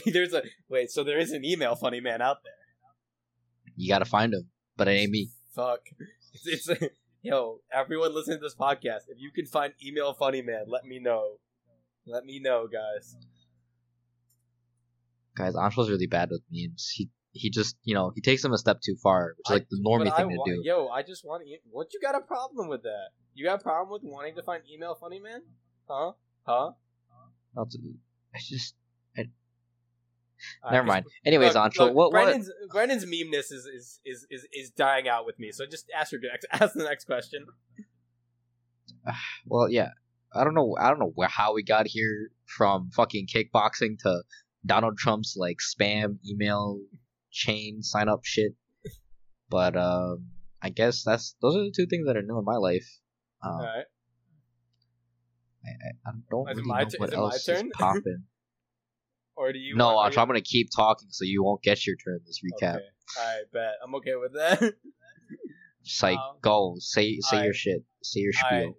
there's 0.13 0.33
a 0.33 0.43
wait. 0.69 0.91
So 0.91 1.03
there 1.03 1.17
is 1.19 1.31
an 1.31 1.43
email 1.45 1.75
funny 1.75 1.99
man 1.99 2.21
out 2.21 2.37
there. 2.43 2.53
You 3.75 3.89
gotta 3.89 4.05
find 4.05 4.33
him, 4.33 4.49
but 4.75 4.87
it 4.87 4.91
ain't 4.91 5.11
me. 5.11 5.29
Fuck. 5.53 5.81
It's, 6.43 6.67
it's 6.67 6.93
yo. 7.23 7.61
Everyone 7.73 8.13
listening 8.13 8.37
to 8.37 8.43
this 8.43 8.53
podcast, 8.53 9.07
if 9.07 9.17
you 9.17 9.31
can 9.33 9.47
find 9.47 9.73
email 9.83 10.13
funny 10.13 10.43
man, 10.43 10.65
let 10.67 10.85
me 10.85 10.99
know. 10.99 11.37
Let 12.05 12.25
me 12.25 12.39
know, 12.39 12.67
guys. 12.67 13.15
Guys, 15.37 15.53
Anshul's 15.53 15.89
really 15.89 16.07
bad 16.07 16.29
with 16.31 16.41
memes. 16.51 16.91
He 16.93 17.09
he 17.31 17.49
just 17.49 17.75
you 17.83 17.93
know 17.93 18.11
he 18.15 18.21
takes 18.21 18.41
them 18.41 18.53
a 18.53 18.57
step 18.57 18.79
too 18.83 18.95
far, 19.01 19.35
which 19.37 19.49
is 19.49 19.51
like 19.61 19.69
the 19.69 19.79
normie 19.85 20.11
I 20.11 20.17
thing 20.17 20.29
to 20.29 20.41
do. 20.45 20.61
Yo, 20.63 20.87
I 20.87 21.03
just 21.03 21.23
want 21.25 21.43
to. 21.43 21.57
What 21.69 21.93
you 21.93 21.99
got 22.01 22.15
a 22.15 22.21
problem 22.21 22.67
with 22.67 22.83
that? 22.83 23.09
You 23.33 23.45
got 23.45 23.59
a 23.59 23.63
problem 23.63 23.91
with 23.91 24.01
wanting 24.03 24.35
to 24.35 24.43
find 24.43 24.63
email 24.71 24.95
funny 24.95 25.19
man? 25.19 25.41
Huh? 25.87 26.13
Huh? 26.43 26.71
Not 27.55 27.69
to- 27.71 27.79
It's 28.33 28.49
just 28.49 28.75
Alright, 30.63 30.73
never 30.73 30.85
mind. 30.85 31.05
Anyways, 31.25 31.55
look, 31.55 31.73
Anshul, 31.73 31.79
look, 31.79 31.95
what 31.95 31.95
what? 31.95 32.11
Brandon's 32.11 32.51
Brandon's 32.71 33.05
memeness 33.07 33.51
is, 33.51 33.65
is 33.65 33.99
is 34.05 34.27
is 34.29 34.47
is 34.51 34.69
dying 34.69 35.07
out 35.07 35.25
with 35.25 35.39
me. 35.39 35.51
So 35.51 35.65
just 35.65 35.89
ask 35.95 36.11
your 36.11 36.21
next 36.21 36.45
ask 36.51 36.73
the 36.73 36.83
next 36.83 37.05
question. 37.05 37.45
Well, 39.45 39.69
yeah, 39.69 39.91
I 40.33 40.43
don't 40.43 40.53
know. 40.53 40.75
I 40.77 40.89
don't 40.89 40.99
know 40.99 41.11
where 41.15 41.29
how 41.29 41.53
we 41.53 41.63
got 41.63 41.87
here 41.87 42.29
from 42.45 42.91
fucking 42.91 43.27
kickboxing 43.27 43.97
to 43.99 44.23
Donald 44.67 44.97
Trump's 44.97 45.35
like 45.37 45.57
spam 45.57 46.17
email 46.29 46.79
chain 47.31 47.81
sign 47.81 48.09
up 48.09 48.21
shit. 48.23 48.53
But 49.49 49.77
um, 49.77 50.27
I 50.61 50.69
guess 50.69 51.03
that's 51.03 51.35
those 51.41 51.55
are 51.55 51.63
the 51.63 51.73
two 51.75 51.87
things 51.87 52.07
that 52.07 52.17
are 52.17 52.21
new 52.21 52.37
in 52.37 52.45
my 52.45 52.57
life. 52.57 52.87
Um, 53.43 53.53
All 53.53 53.61
right. 53.61 53.85
I, 55.65 55.69
I, 55.69 56.09
I 56.09 56.13
don't 56.29 56.49
Is 56.49 56.57
really 56.57 56.67
know 56.67 56.89
what 56.97 57.13
else 57.13 57.47
is 57.47 57.63
popping. 57.73 58.23
Or 59.35 59.53
do 59.53 59.59
you? 59.59 59.75
no, 59.75 59.89
Anshul, 59.89 60.17
I'm 60.17 60.27
gonna 60.27 60.41
keep 60.41 60.69
talking 60.75 61.09
so 61.11 61.23
you 61.23 61.43
won't 61.43 61.61
get 61.61 61.85
your 61.85 61.95
turn 61.95 62.19
this 62.25 62.41
recap. 62.43 62.75
Okay. 62.75 62.85
All 63.19 63.25
right, 63.25 63.43
bet. 63.53 63.73
I'm 63.83 63.95
okay 63.95 64.15
with 64.15 64.33
that. 64.33 64.59
Just 65.83 66.03
like 66.03 66.17
Um, 66.17 66.37
go 66.41 66.75
say 66.79 67.19
say 67.21 67.43
your 67.43 67.53
shit, 67.53 67.83
say 68.03 68.19
your 68.19 68.33
spiel. 68.33 68.77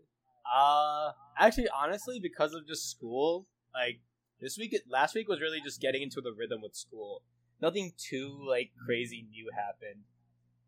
Uh, 0.53 1.13
actually, 1.39 1.69
honestly, 1.75 2.21
because 2.21 2.53
of 2.53 2.67
just 2.67 2.91
school, 2.91 3.47
like 3.73 4.01
this 4.41 4.57
week, 4.59 4.77
last 4.89 5.15
week 5.15 5.29
was 5.29 5.41
really 5.41 5.61
just 5.61 5.81
getting 5.81 6.03
into 6.03 6.21
the 6.21 6.33
rhythm 6.33 6.61
with 6.63 6.75
school. 6.75 7.23
Nothing 7.61 7.93
too 7.99 8.39
like 8.49 8.71
crazy 8.87 9.27
new 9.31 9.51
happened. 9.55 10.05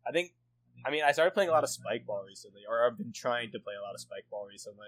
I 0.07 0.11
think. 0.11 0.33
I 0.85 0.89
mean, 0.89 1.03
I 1.03 1.11
started 1.11 1.31
playing 1.33 1.49
a 1.49 1.51
lot 1.51 1.63
of 1.63 1.69
Spike 1.69 2.05
Ball 2.07 2.23
recently, 2.27 2.61
or 2.67 2.85
I've 2.87 2.97
been 2.97 3.11
trying 3.13 3.51
to 3.51 3.59
play 3.59 3.73
a 3.79 3.81
lot 3.83 3.93
of 3.93 4.01
Spike 4.01 4.25
Ball 4.31 4.47
recently. 4.49 4.87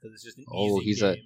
Because 0.00 0.14
it's 0.14 0.22
just 0.24 0.38
an 0.38 0.44
Oh, 0.50 0.80
he's 0.80 1.02
a- 1.02 1.16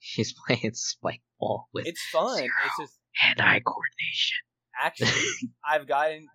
He's 0.00 0.32
playing 0.46 0.74
spike 0.74 1.22
ball 1.40 1.68
with 1.72 1.86
It's 1.86 2.00
fun. 2.12 2.36
zero 2.36 2.48
It's 2.66 2.78
just 2.78 2.98
hand-eye 3.14 3.60
coordination. 3.60 4.38
actually 4.80 5.10
I've 5.68 5.86
gotten 5.88 6.26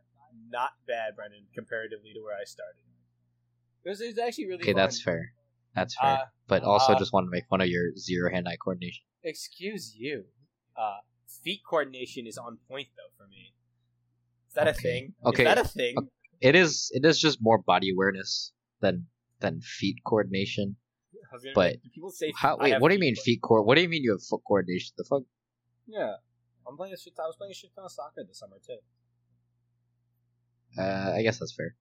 not 0.49 0.71
bad, 0.87 1.15
Brendan, 1.15 1.45
comparatively 1.55 2.11
to 2.13 2.21
where 2.21 2.35
I 2.35 2.43
started. 2.45 2.75
It 3.85 3.89
was, 3.89 4.01
it 4.01 4.07
was 4.07 4.17
actually 4.19 4.47
really 4.47 4.63
Okay, 4.63 4.73
fun. 4.73 4.81
that's 4.81 5.01
fair. 5.01 5.33
That's 5.75 5.95
fair. 5.95 6.09
Uh, 6.09 6.25
but 6.47 6.63
also 6.63 6.93
uh, 6.93 6.99
just 6.99 7.13
wanted 7.13 7.27
to 7.27 7.31
make 7.31 7.47
fun 7.47 7.61
of 7.61 7.67
your 7.67 7.95
zero 7.97 8.31
hand-eye 8.31 8.57
coordination. 8.63 9.03
Excuse 9.23 9.95
you. 9.97 10.25
Uh, 10.77 10.97
feet 11.43 11.61
coordination 11.67 12.27
is 12.27 12.37
on 12.37 12.57
point 12.69 12.89
though 12.95 13.11
for 13.17 13.27
me. 13.27 13.53
Is 14.49 14.53
that 14.55 14.67
a 14.67 14.73
thing? 14.73 15.13
Okay. 15.25 15.43
Is 15.43 15.47
that 15.47 15.57
a 15.57 15.67
thing? 15.67 15.95
It 16.41 16.55
is. 16.55 16.91
It 16.93 17.05
is 17.05 17.19
just 17.19 17.39
more 17.41 17.57
body 17.57 17.91
awareness 17.91 18.51
than 18.81 19.07
than 19.39 19.61
feet 19.61 19.97
coordination. 20.05 20.75
I 21.31 21.35
was 21.35 21.43
gonna 21.43 21.53
but 21.55 21.81
do 21.81 21.89
people 21.89 22.11
say 22.11 22.31
How? 22.35 22.57
Wait, 22.57 22.79
what 22.79 22.89
do 22.89 22.95
you 22.95 22.99
mean 22.99 23.15
feet 23.15 23.41
core? 23.41 23.63
What 23.63 23.75
do 23.75 23.81
you 23.81 23.89
mean 23.89 24.03
you 24.03 24.11
have 24.11 24.21
foot 24.21 24.41
coordination? 24.47 24.93
The 24.97 25.05
fuck? 25.05 25.23
Yeah, 25.87 26.13
I'm 26.67 26.77
playing 26.77 26.93
a 26.93 26.97
shit. 26.97 27.13
I 27.17 27.25
was 27.25 27.35
playing 27.35 27.51
a 27.51 27.55
shit 27.55 27.71
ton 27.75 27.85
of 27.85 27.91
soccer 27.91 28.23
this 28.27 28.39
summer 28.39 28.57
too. 28.65 28.77
Uh, 30.79 31.13
I 31.17 31.21
guess 31.23 31.39
that's 31.39 31.53
fair. 31.55 31.75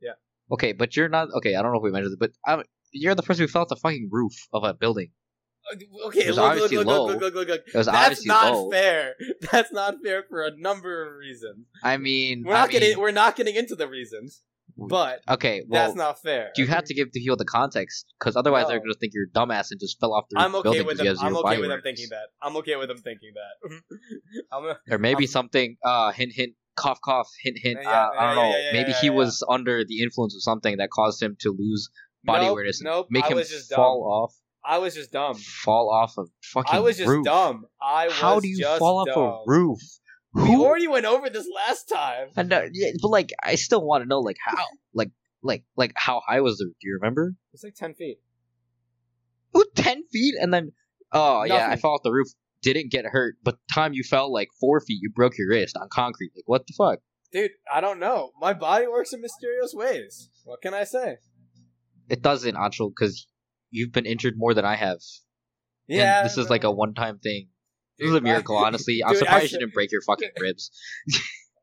Yeah. 0.00 0.12
Okay, 0.52 0.72
but 0.72 0.96
you're 0.96 1.08
not. 1.08 1.28
Okay, 1.32 1.54
I 1.54 1.62
don't 1.62 1.72
know 1.72 1.78
if 1.78 1.84
we 1.84 1.90
mentioned 1.90 2.14
it, 2.14 2.18
but 2.18 2.32
um, 2.46 2.64
you're 2.92 3.14
the 3.14 3.22
person 3.22 3.44
who 3.44 3.48
fell 3.48 3.62
off 3.62 3.68
the 3.68 3.76
fucking 3.76 4.08
roof 4.10 4.32
of 4.52 4.64
a 4.64 4.74
building. 4.74 5.10
Okay, 6.06 6.20
It 6.20 6.28
was 6.28 6.36
look, 6.36 6.36
look, 6.36 6.52
obviously 6.52 6.76
look, 6.78 6.86
low. 6.86 7.06
look, 7.06 7.20
look, 7.20 7.34
look, 7.34 7.48
look. 7.48 7.60
It 7.66 7.74
was 7.76 7.86
That's 7.86 7.96
obviously 7.98 8.28
not 8.28 8.52
low. 8.54 8.70
fair. 8.70 9.14
That's 9.52 9.72
not 9.72 9.94
fair 10.02 10.24
for 10.28 10.42
a 10.42 10.50
number 10.56 11.06
of 11.06 11.16
reasons. 11.16 11.66
I 11.84 11.96
mean, 11.98 12.44
We're 12.46 12.54
I 12.54 12.60
not 12.60 12.68
mean, 12.72 12.80
getting. 12.80 12.98
We're 12.98 13.10
not 13.12 13.36
getting 13.36 13.54
into 13.54 13.76
the 13.76 13.86
reasons, 13.86 14.42
but 14.76 15.20
Okay, 15.28 15.62
well, 15.68 15.84
that's 15.86 15.96
not 15.96 16.20
fair. 16.22 16.50
you 16.56 16.66
have 16.66 16.84
to 16.84 16.94
give 16.94 17.12
the 17.12 17.20
people 17.20 17.36
the 17.36 17.44
context 17.44 18.06
because 18.18 18.34
otherwise 18.36 18.66
they're 18.68 18.78
going 18.78 18.90
to 18.92 18.98
think 18.98 19.12
you're 19.14 19.26
a 19.26 19.38
dumbass 19.38 19.70
and 19.70 19.78
just 19.78 20.00
fell 20.00 20.14
off 20.14 20.24
the 20.30 20.40
I'm 20.40 20.54
okay 20.56 20.62
building 20.62 20.86
with 20.86 20.98
because 20.98 21.18
them. 21.18 21.26
I'm 21.28 21.36
okay 21.36 21.58
with 21.60 21.68
them 21.68 21.80
thinking 21.82 22.06
that. 22.10 22.28
I'm 22.42 22.56
okay 22.56 22.76
with 22.76 22.88
them 22.88 22.98
thinking 22.98 23.32
that. 23.34 23.80
I'm 24.52 24.64
a, 24.64 24.78
Or 24.90 24.98
maybe 24.98 25.24
I'm- 25.24 25.30
something. 25.30 25.76
Uh, 25.84 26.10
hint, 26.12 26.32
hint. 26.34 26.54
Cough, 26.76 27.00
cough. 27.04 27.28
Hint, 27.42 27.58
hint. 27.60 27.80
Yeah, 27.82 27.90
uh, 27.90 28.10
I 28.18 28.34
don't 28.34 28.36
yeah, 28.36 28.42
know. 28.42 28.56
yeah, 28.56 28.64
yeah, 28.64 28.72
maybe 28.72 28.90
yeah, 28.92 29.00
he 29.02 29.06
yeah. 29.08 29.12
was 29.12 29.44
under 29.46 29.84
the 29.84 30.00
influence 30.00 30.34
of 30.34 30.42
something 30.42 30.78
that 30.78 30.88
caused 30.88 31.22
him 31.22 31.36
to 31.40 31.50
lose 31.50 31.90
body 32.24 32.44
nope, 32.44 32.52
awareness. 32.52 32.82
Nope. 32.82 33.06
Make 33.10 33.24
I 33.24 33.28
him 33.28 33.36
was 33.36 33.50
just 33.50 33.72
fall 33.72 34.00
dumb. 34.00 34.10
off. 34.10 34.34
I 34.64 34.78
was 34.78 34.94
just 34.94 35.12
dumb. 35.12 35.36
Fall 35.36 35.90
off 35.90 36.14
a 36.18 36.24
fucking 36.52 36.72
roof. 36.72 36.80
I 36.80 36.80
was 36.80 36.96
just 36.98 37.08
roof. 37.08 37.24
dumb. 37.24 37.64
I 37.82 38.06
was 38.06 38.14
How 38.14 38.40
do 38.40 38.48
you 38.48 38.62
fall 38.78 38.98
off 38.98 39.08
dumb. 39.08 39.16
a 39.16 39.42
roof? 39.46 39.78
We 40.34 40.42
Who? 40.42 40.64
already 40.64 40.86
went 40.86 41.06
over 41.06 41.28
this 41.28 41.48
last 41.52 41.84
time. 41.84 42.28
And, 42.36 42.52
uh, 42.52 42.62
yeah, 42.72 42.90
but 43.00 43.08
like, 43.08 43.30
I 43.42 43.56
still 43.56 43.84
want 43.84 44.04
to 44.04 44.08
know, 44.08 44.20
like, 44.20 44.36
how, 44.44 44.64
like, 44.94 45.10
like, 45.42 45.64
like, 45.76 45.92
how 45.96 46.20
high 46.26 46.40
was 46.40 46.58
the? 46.58 46.66
Do 46.66 46.88
you 46.88 46.98
remember? 47.00 47.34
It's 47.52 47.64
like 47.64 47.74
ten 47.74 47.94
feet. 47.94 48.18
Ooh, 49.56 49.64
ten 49.74 50.04
feet, 50.12 50.34
and 50.40 50.54
then, 50.54 50.72
oh 51.12 51.42
yeah, 51.44 51.68
I 51.68 51.76
fell 51.76 51.92
off 51.92 52.02
the 52.04 52.12
roof. 52.12 52.28
Didn't 52.62 52.92
get 52.92 53.06
hurt, 53.06 53.36
but 53.42 53.54
the 53.54 53.74
time 53.74 53.94
you 53.94 54.04
fell 54.04 54.30
like 54.32 54.48
four 54.60 54.80
feet, 54.80 55.00
you 55.00 55.10
broke 55.10 55.38
your 55.38 55.48
wrist 55.48 55.76
on 55.80 55.88
concrete. 55.90 56.30
Like, 56.36 56.44
what 56.46 56.66
the 56.66 56.74
fuck? 56.76 57.00
Dude, 57.32 57.52
I 57.72 57.80
don't 57.80 57.98
know. 57.98 58.30
My 58.38 58.52
body 58.52 58.86
works 58.86 59.12
in 59.12 59.20
mysterious 59.22 59.72
ways. 59.74 60.28
What 60.44 60.60
can 60.60 60.74
I 60.74 60.84
say? 60.84 61.16
It 62.10 62.22
doesn't, 62.22 62.54
Anshul, 62.56 62.90
because 62.90 63.26
you've 63.70 63.92
been 63.92 64.06
injured 64.06 64.34
more 64.36 64.52
than 64.52 64.64
I 64.64 64.74
have. 64.76 64.98
And 65.88 65.98
Yeah. 65.98 66.22
this 66.22 66.36
is 66.36 66.50
like 66.50 66.64
a 66.64 66.70
one-time 66.70 67.18
thing. 67.18 67.48
This 67.98 68.08
is 68.10 68.14
a 68.16 68.20
miracle, 68.20 68.56
honestly. 68.56 69.02
I'm 69.06 69.14
surprised 69.14 69.52
you 69.52 69.58
didn't 69.58 69.74
break 69.74 69.92
your 69.92 70.02
fucking 70.02 70.30
ribs. 70.40 70.70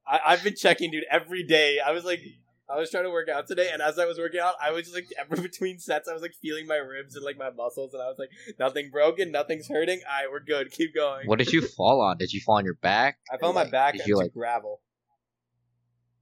I, 0.08 0.20
I've 0.28 0.44
been 0.44 0.56
checking, 0.56 0.92
dude, 0.92 1.04
every 1.12 1.44
day. 1.44 1.80
I 1.86 1.92
was 1.92 2.06
like, 2.06 2.22
I 2.70 2.78
was 2.78 2.92
trying 2.92 3.04
to 3.06 3.10
work 3.10 3.30
out 3.30 3.48
today, 3.48 3.70
and 3.72 3.82
as 3.82 3.98
I 3.98 4.06
was 4.06 4.18
working 4.18 4.40
out, 4.42 4.54
I 4.62 4.72
was 4.72 4.84
just 4.84 4.96
like, 4.96 5.08
every 5.20 5.42
between 5.42 5.80
sets, 5.80 6.08
I 6.10 6.14
was 6.14 6.22
like 6.22 6.34
feeling 6.42 6.68
my 6.68 6.76
ribs 6.76 7.16
and 7.16 7.24
like 7.26 7.38
my 7.38 7.50
muscles, 7.50 7.94
and 7.94 8.02
I 8.04 8.08
was 8.08 8.18
like, 8.20 8.30
nothing 8.60 8.90
broken, 8.92 9.32
nothing's 9.32 9.68
hurting. 9.68 10.00
All 10.10 10.22
right, 10.24 10.32
we're 10.32 10.40
good. 10.42 10.72
Keep 10.72 10.94
going. 10.96 11.28
What 11.28 11.40
did 11.40 11.52
you 11.52 11.62
fall 11.62 12.02
on? 12.02 12.18
Did 12.18 12.32
you 12.34 12.42
fall 12.42 12.56
on 12.56 12.66
your 12.66 12.76
back? 12.76 13.18
I 13.32 13.38
fell 13.38 13.50
on 13.50 13.56
Or, 13.56 13.56
my 13.56 13.64
like, 13.64 13.72
back 13.72 13.94
Did 13.98 14.08
you 14.08 14.18
like? 14.18 14.34
gravel. 14.34 14.82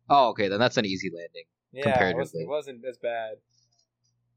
Oh, 0.09 0.29
okay, 0.29 0.47
then 0.47 0.59
that's 0.59 0.77
an 0.77 0.85
easy 0.85 1.09
landing. 1.15 1.45
Yeah, 1.73 2.09
it 2.09 2.15
wasn't, 2.15 2.43
it 2.43 2.47
wasn't 2.47 2.85
as 2.85 2.97
bad. 2.97 3.35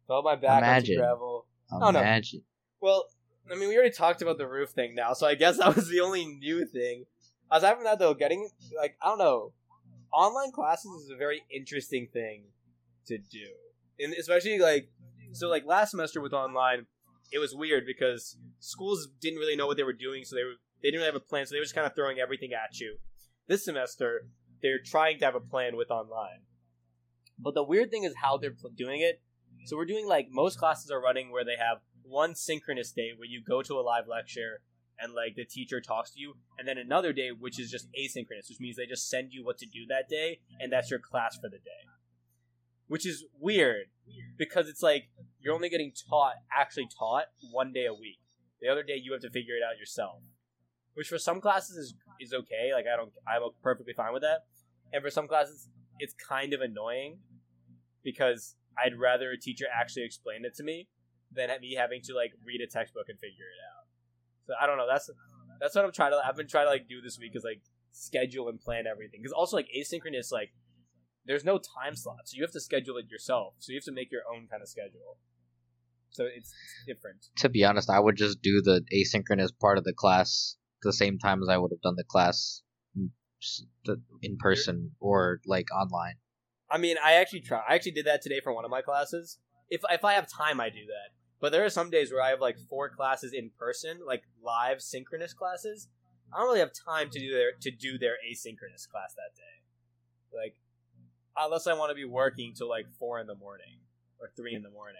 Fell 0.08 0.22
my 0.22 0.34
back 0.34 0.62
Imagine. 0.62 0.96
onto 0.96 1.02
gravel. 1.02 1.46
Oh, 1.70 1.90
no. 1.90 2.00
Imagine. 2.00 2.42
Well, 2.80 3.04
I 3.50 3.54
mean, 3.54 3.68
we 3.68 3.76
already 3.76 3.92
talked 3.94 4.22
about 4.22 4.38
the 4.38 4.48
roof 4.48 4.70
thing 4.70 4.94
now, 4.94 5.12
so 5.12 5.26
I 5.26 5.34
guess 5.34 5.58
that 5.58 5.76
was 5.76 5.88
the 5.88 6.00
only 6.00 6.24
new 6.24 6.64
thing. 6.64 7.04
Aside 7.50 7.74
from 7.74 7.84
that, 7.84 7.98
though, 7.98 8.14
getting 8.14 8.48
like 8.76 8.96
I 9.02 9.08
don't 9.08 9.18
know, 9.18 9.52
online 10.12 10.52
classes 10.52 10.90
is 11.04 11.10
a 11.10 11.16
very 11.16 11.42
interesting 11.54 12.08
thing 12.12 12.44
to 13.06 13.18
do, 13.18 13.46
and 13.98 14.12
especially 14.14 14.58
like 14.58 14.90
so 15.32 15.48
like 15.48 15.64
last 15.64 15.92
semester 15.92 16.20
with 16.20 16.32
online, 16.32 16.86
it 17.32 17.38
was 17.38 17.54
weird 17.54 17.84
because 17.86 18.36
schools 18.60 19.08
didn't 19.20 19.38
really 19.38 19.56
know 19.56 19.66
what 19.66 19.76
they 19.76 19.82
were 19.82 19.94
doing, 19.94 20.24
so 20.24 20.36
they 20.36 20.44
were 20.44 20.56
they 20.82 20.88
didn't 20.88 21.00
really 21.00 21.12
have 21.12 21.22
a 21.22 21.24
plan, 21.24 21.46
so 21.46 21.54
they 21.54 21.58
were 21.58 21.64
just 21.64 21.74
kind 21.74 21.86
of 21.86 21.94
throwing 21.94 22.18
everything 22.18 22.50
at 22.52 22.78
you. 22.80 22.98
This 23.46 23.64
semester, 23.64 24.26
they're 24.62 24.82
trying 24.84 25.18
to 25.20 25.24
have 25.24 25.34
a 25.34 25.40
plan 25.40 25.76
with 25.76 25.90
online, 25.90 26.42
but 27.38 27.54
the 27.54 27.64
weird 27.64 27.90
thing 27.90 28.04
is 28.04 28.14
how 28.22 28.36
they're 28.36 28.50
pl- 28.52 28.70
doing 28.76 29.00
it. 29.00 29.22
So 29.66 29.76
we're 29.76 29.84
doing 29.84 30.06
like 30.06 30.28
most 30.30 30.58
classes 30.58 30.90
are 30.90 31.00
running 31.00 31.30
where 31.30 31.44
they 31.44 31.56
have 31.58 31.78
one 32.02 32.34
synchronous 32.34 32.90
day 32.92 33.10
where 33.16 33.28
you 33.28 33.42
go 33.46 33.62
to 33.62 33.74
a 33.74 33.82
live 33.82 34.08
lecture 34.08 34.62
and 34.98 35.12
like 35.12 35.36
the 35.36 35.44
teacher 35.44 35.80
talks 35.80 36.10
to 36.12 36.20
you, 36.20 36.34
and 36.58 36.66
then 36.66 36.76
another 36.78 37.12
day 37.12 37.30
which 37.30 37.60
is 37.60 37.70
just 37.70 37.86
asynchronous, 37.92 38.48
which 38.48 38.58
means 38.60 38.76
they 38.76 38.86
just 38.86 39.08
send 39.08 39.32
you 39.32 39.44
what 39.44 39.58
to 39.58 39.66
do 39.66 39.86
that 39.88 40.08
day, 40.08 40.40
and 40.58 40.72
that's 40.72 40.90
your 40.90 40.98
class 40.98 41.36
for 41.36 41.48
the 41.48 41.58
day. 41.58 41.86
Which 42.88 43.06
is 43.06 43.24
weird 43.38 43.86
because 44.38 44.68
it's 44.68 44.82
like 44.82 45.10
you're 45.40 45.54
only 45.54 45.68
getting 45.68 45.92
taught, 46.08 46.34
actually 46.52 46.88
taught, 46.98 47.26
one 47.52 47.72
day 47.72 47.84
a 47.84 47.92
week. 47.94 48.18
The 48.60 48.68
other 48.68 48.82
day 48.82 48.96
you 49.00 49.12
have 49.12 49.20
to 49.22 49.30
figure 49.30 49.54
it 49.54 49.62
out 49.62 49.78
yourself. 49.78 50.20
which 50.94 51.06
for 51.08 51.18
some 51.18 51.40
classes 51.40 51.76
is 51.76 51.94
is 52.20 52.32
okay. 52.34 52.72
Like 52.74 52.86
I 52.92 52.96
don't, 52.96 53.12
I'm 53.26 53.42
perfectly 53.62 53.92
fine 53.92 54.12
with 54.12 54.22
that. 54.22 54.46
And 54.92 55.00
for 55.02 55.10
some 55.10 55.28
classes, 55.28 55.68
it's 56.00 56.14
kind 56.14 56.52
of 56.52 56.60
annoying 56.60 57.18
because 58.02 58.56
I'd 58.84 58.98
rather 58.98 59.30
a 59.30 59.38
teacher 59.38 59.66
actually 59.72 60.04
explain 60.04 60.44
it 60.44 60.54
to 60.56 60.62
me 60.62 60.88
than 61.32 61.50
me 61.60 61.74
having 61.74 62.00
to 62.04 62.14
like 62.14 62.32
read 62.44 62.60
a 62.60 62.66
textbook 62.66 63.06
and 63.08 63.18
figure 63.18 63.44
it 63.44 63.60
out. 63.64 63.86
So 64.46 64.54
I 64.60 64.66
don't 64.66 64.78
know. 64.78 64.86
That's 64.88 65.10
that's 65.60 65.74
what 65.74 65.84
I'm 65.84 65.92
trying 65.92 66.12
to. 66.12 66.20
I've 66.24 66.36
been 66.36 66.48
trying 66.48 66.66
to 66.66 66.70
like 66.70 66.88
do 66.88 67.00
this 67.00 67.18
week 67.18 67.32
is 67.34 67.44
like 67.44 67.62
schedule 67.92 68.48
and 68.48 68.60
plan 68.60 68.84
everything. 68.86 69.20
Because 69.20 69.32
also 69.32 69.56
like 69.56 69.68
asynchronous, 69.76 70.32
like 70.32 70.52
there's 71.26 71.44
no 71.44 71.58
time 71.58 71.94
slot, 71.94 72.20
so 72.24 72.36
you 72.36 72.42
have 72.42 72.52
to 72.52 72.60
schedule 72.60 72.96
it 72.96 73.10
yourself. 73.10 73.54
So 73.58 73.72
you 73.72 73.76
have 73.76 73.84
to 73.84 73.92
make 73.92 74.10
your 74.10 74.22
own 74.32 74.48
kind 74.50 74.62
of 74.62 74.68
schedule. 74.68 75.18
So 76.10 76.24
it's, 76.24 76.52
it's 76.52 76.84
different. 76.86 77.26
To 77.38 77.48
be 77.50 77.64
honest, 77.64 77.90
I 77.90 78.00
would 78.00 78.16
just 78.16 78.40
do 78.40 78.62
the 78.62 78.82
asynchronous 78.94 79.50
part 79.60 79.76
of 79.76 79.84
the 79.84 79.92
class 79.92 80.56
the 80.82 80.92
same 80.92 81.18
time 81.18 81.42
as 81.42 81.48
I 81.48 81.58
would 81.58 81.70
have 81.70 81.82
done 81.82 81.96
the 81.96 82.04
class 82.04 82.62
mm, 82.96 83.10
in- 83.86 84.02
in 84.22 84.36
person 84.38 84.92
or 85.00 85.40
like 85.44 85.66
online. 85.74 86.14
I 86.70 86.78
mean, 86.78 86.96
I 87.02 87.14
actually 87.14 87.40
try. 87.40 87.62
I 87.68 87.74
actually 87.74 87.92
did 87.92 88.06
that 88.06 88.22
today 88.22 88.40
for 88.42 88.52
one 88.52 88.64
of 88.64 88.70
my 88.70 88.82
classes. 88.82 89.38
If 89.70 89.82
if 89.90 90.04
I 90.04 90.14
have 90.14 90.28
time, 90.28 90.60
I 90.60 90.68
do 90.68 90.86
that. 90.86 91.14
But 91.40 91.52
there 91.52 91.64
are 91.64 91.70
some 91.70 91.90
days 91.90 92.12
where 92.12 92.22
I 92.22 92.30
have 92.30 92.40
like 92.40 92.58
four 92.68 92.88
classes 92.88 93.32
in 93.32 93.50
person, 93.58 94.00
like 94.06 94.22
live 94.42 94.82
synchronous 94.82 95.32
classes. 95.32 95.88
I 96.32 96.38
don't 96.38 96.46
really 96.46 96.60
have 96.60 96.72
time 96.72 97.10
to 97.10 97.18
do 97.18 97.32
their 97.32 97.52
to 97.60 97.70
do 97.70 97.98
their 97.98 98.16
asynchronous 98.30 98.88
class 98.88 99.14
that 99.14 99.34
day. 99.36 100.36
Like, 100.36 100.56
unless 101.36 101.66
I 101.66 101.74
want 101.74 101.90
to 101.90 101.94
be 101.94 102.04
working 102.04 102.52
till 102.56 102.68
like 102.68 102.86
four 102.98 103.20
in 103.20 103.26
the 103.26 103.36
morning 103.36 103.80
or 104.20 104.30
three 104.36 104.54
in 104.54 104.62
the 104.62 104.70
morning. 104.70 104.96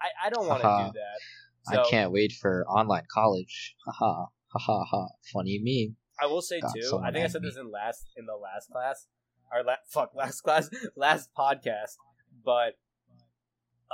I, 0.00 0.26
I 0.26 0.30
don't 0.30 0.46
want 0.46 0.62
to 0.62 0.68
Haha. 0.68 0.86
do 0.88 0.92
that. 0.94 1.74
So, 1.74 1.80
I 1.80 1.90
can't 1.90 2.12
wait 2.12 2.32
for 2.32 2.64
online 2.68 3.04
college. 3.12 3.74
Haha, 3.86 4.26
haha, 4.52 4.84
ha. 4.84 4.84
ha. 4.84 5.06
Funny 5.32 5.60
me. 5.62 5.94
I 6.20 6.26
will 6.26 6.42
say 6.42 6.60
God, 6.60 6.72
too. 6.74 7.00
I 7.02 7.10
think 7.12 7.24
I 7.24 7.28
said 7.28 7.42
this 7.42 7.56
in 7.56 7.70
last 7.70 8.06
in 8.16 8.26
the 8.26 8.36
last 8.36 8.70
class, 8.70 9.06
or 9.52 9.62
la- 9.64 9.74
fuck 9.88 10.14
last 10.14 10.40
class, 10.42 10.68
last 10.96 11.30
podcast. 11.36 11.96
But 12.44 12.76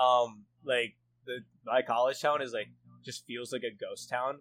um, 0.00 0.44
like 0.64 0.96
the 1.26 1.38
my 1.64 1.82
college 1.82 2.20
town 2.20 2.42
is 2.42 2.52
like 2.52 2.68
just 3.04 3.26
feels 3.26 3.52
like 3.52 3.62
a 3.62 3.74
ghost 3.74 4.08
town, 4.10 4.38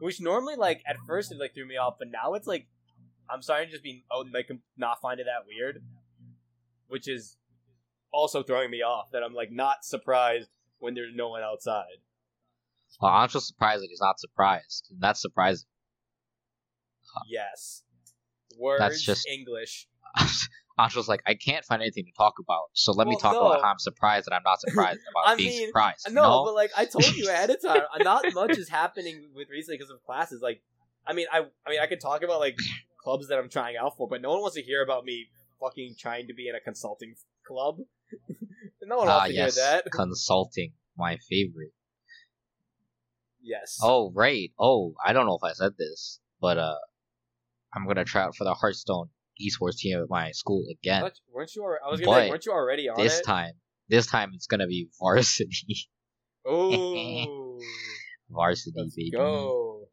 which 0.00 0.20
normally 0.20 0.56
like 0.56 0.82
at 0.86 0.96
first 1.06 1.32
it 1.32 1.38
like 1.38 1.54
threw 1.54 1.66
me 1.66 1.76
off, 1.76 1.94
but 1.98 2.08
now 2.10 2.34
it's 2.34 2.46
like 2.46 2.66
I'm 3.30 3.42
starting 3.42 3.68
to 3.68 3.72
just 3.72 3.84
be 3.84 4.04
oh 4.10 4.24
like 4.32 4.50
not 4.76 5.00
find 5.00 5.20
it 5.20 5.24
that 5.26 5.46
weird, 5.46 5.82
which 6.88 7.08
is 7.08 7.36
also 8.12 8.42
throwing 8.42 8.70
me 8.70 8.82
off. 8.82 9.10
That 9.12 9.22
I'm 9.22 9.34
like 9.34 9.50
not 9.50 9.84
surprised 9.84 10.50
when 10.78 10.94
there's 10.94 11.14
no 11.14 11.28
one 11.30 11.42
outside. 11.42 12.00
Well, 13.00 13.10
I'm 13.12 13.28
just 13.28 13.46
surprised 13.48 13.82
that 13.82 13.88
he's 13.88 14.00
not 14.02 14.20
surprised. 14.20 14.88
That's 14.98 15.20
surprising. 15.22 15.66
Yes, 17.28 17.82
words 18.58 18.80
That's 18.80 19.02
just- 19.02 19.26
English. 19.28 19.86
Angel's 20.78 21.08
like, 21.08 21.22
I 21.26 21.34
can't 21.34 21.64
find 21.64 21.82
anything 21.82 22.06
to 22.06 22.12
talk 22.12 22.34
about, 22.40 22.64
so 22.72 22.92
let 22.92 23.06
me 23.06 23.16
talk 23.20 23.34
no. 23.34 23.46
about 23.46 23.62
how 23.62 23.70
I'm 23.70 23.78
surprised 23.78 24.26
that 24.26 24.34
I'm 24.34 24.42
not 24.44 24.60
surprised 24.60 25.00
about 25.10 25.32
I 25.32 25.36
being 25.36 25.50
mean, 25.50 25.68
surprised. 25.68 26.08
No, 26.10 26.44
but 26.44 26.54
like 26.54 26.70
I 26.76 26.86
told 26.86 27.14
you 27.14 27.28
ahead 27.28 27.50
of 27.50 27.60
time, 27.66 27.82
not 28.00 28.24
much 28.32 28.56
is 28.56 28.68
happening 28.68 29.28
with 29.34 29.48
recently 29.50 29.76
because 29.78 29.90
of 29.90 30.02
classes. 30.04 30.40
Like, 30.42 30.62
I 31.06 31.12
mean, 31.12 31.26
I, 31.32 31.40
I 31.66 31.70
mean, 31.70 31.80
I 31.80 31.86
could 31.86 32.00
talk 32.00 32.22
about 32.22 32.40
like 32.40 32.56
clubs 33.02 33.28
that 33.28 33.38
I'm 33.38 33.48
trying 33.48 33.76
out 33.76 33.96
for, 33.96 34.08
but 34.08 34.22
no 34.22 34.30
one 34.30 34.40
wants 34.40 34.56
to 34.56 34.62
hear 34.62 34.82
about 34.82 35.04
me 35.04 35.26
fucking 35.60 35.96
trying 35.98 36.26
to 36.28 36.34
be 36.34 36.48
in 36.48 36.54
a 36.54 36.60
consulting 36.60 37.14
club. 37.46 37.78
no 38.82 38.96
one 38.96 39.08
ah, 39.08 39.18
wants 39.18 39.28
to 39.28 39.34
yes, 39.34 39.56
hear 39.56 39.64
that. 39.64 39.84
consulting, 39.92 40.72
my 40.96 41.18
favorite. 41.28 41.72
Yes. 43.42 43.78
Oh, 43.82 44.12
right. 44.14 44.52
Oh, 44.58 44.94
I 45.04 45.12
don't 45.12 45.26
know 45.26 45.36
if 45.36 45.44
I 45.44 45.52
said 45.52 45.72
this, 45.78 46.20
but 46.40 46.58
uh, 46.58 46.76
I'm 47.74 47.86
gonna 47.86 48.04
try 48.04 48.22
out 48.22 48.36
for 48.36 48.44
the 48.44 48.54
Hearthstone 48.54 49.08
esports 49.40 49.76
team 49.78 50.00
at 50.00 50.08
my 50.08 50.30
school 50.32 50.64
again. 50.70 51.02
What? 51.02 51.14
weren't 51.32 51.54
you? 51.54 51.62
Already, 51.62 51.80
I 51.86 51.90
was 51.90 52.00
gonna 52.00 52.12
say, 52.12 52.22
But 52.24 52.30
weren't 52.30 52.46
you 52.46 52.52
already 52.52 52.88
on 52.88 52.98
This 53.00 53.20
it? 53.20 53.24
time, 53.24 53.52
this 53.88 54.06
time 54.06 54.30
it's 54.34 54.46
gonna 54.46 54.66
be 54.66 54.88
varsity, 55.00 55.88
Ooh, 56.48 57.58
varsity, 58.30 58.72
let's 58.80 58.94
baby. 58.96 59.10
go. 59.12 59.88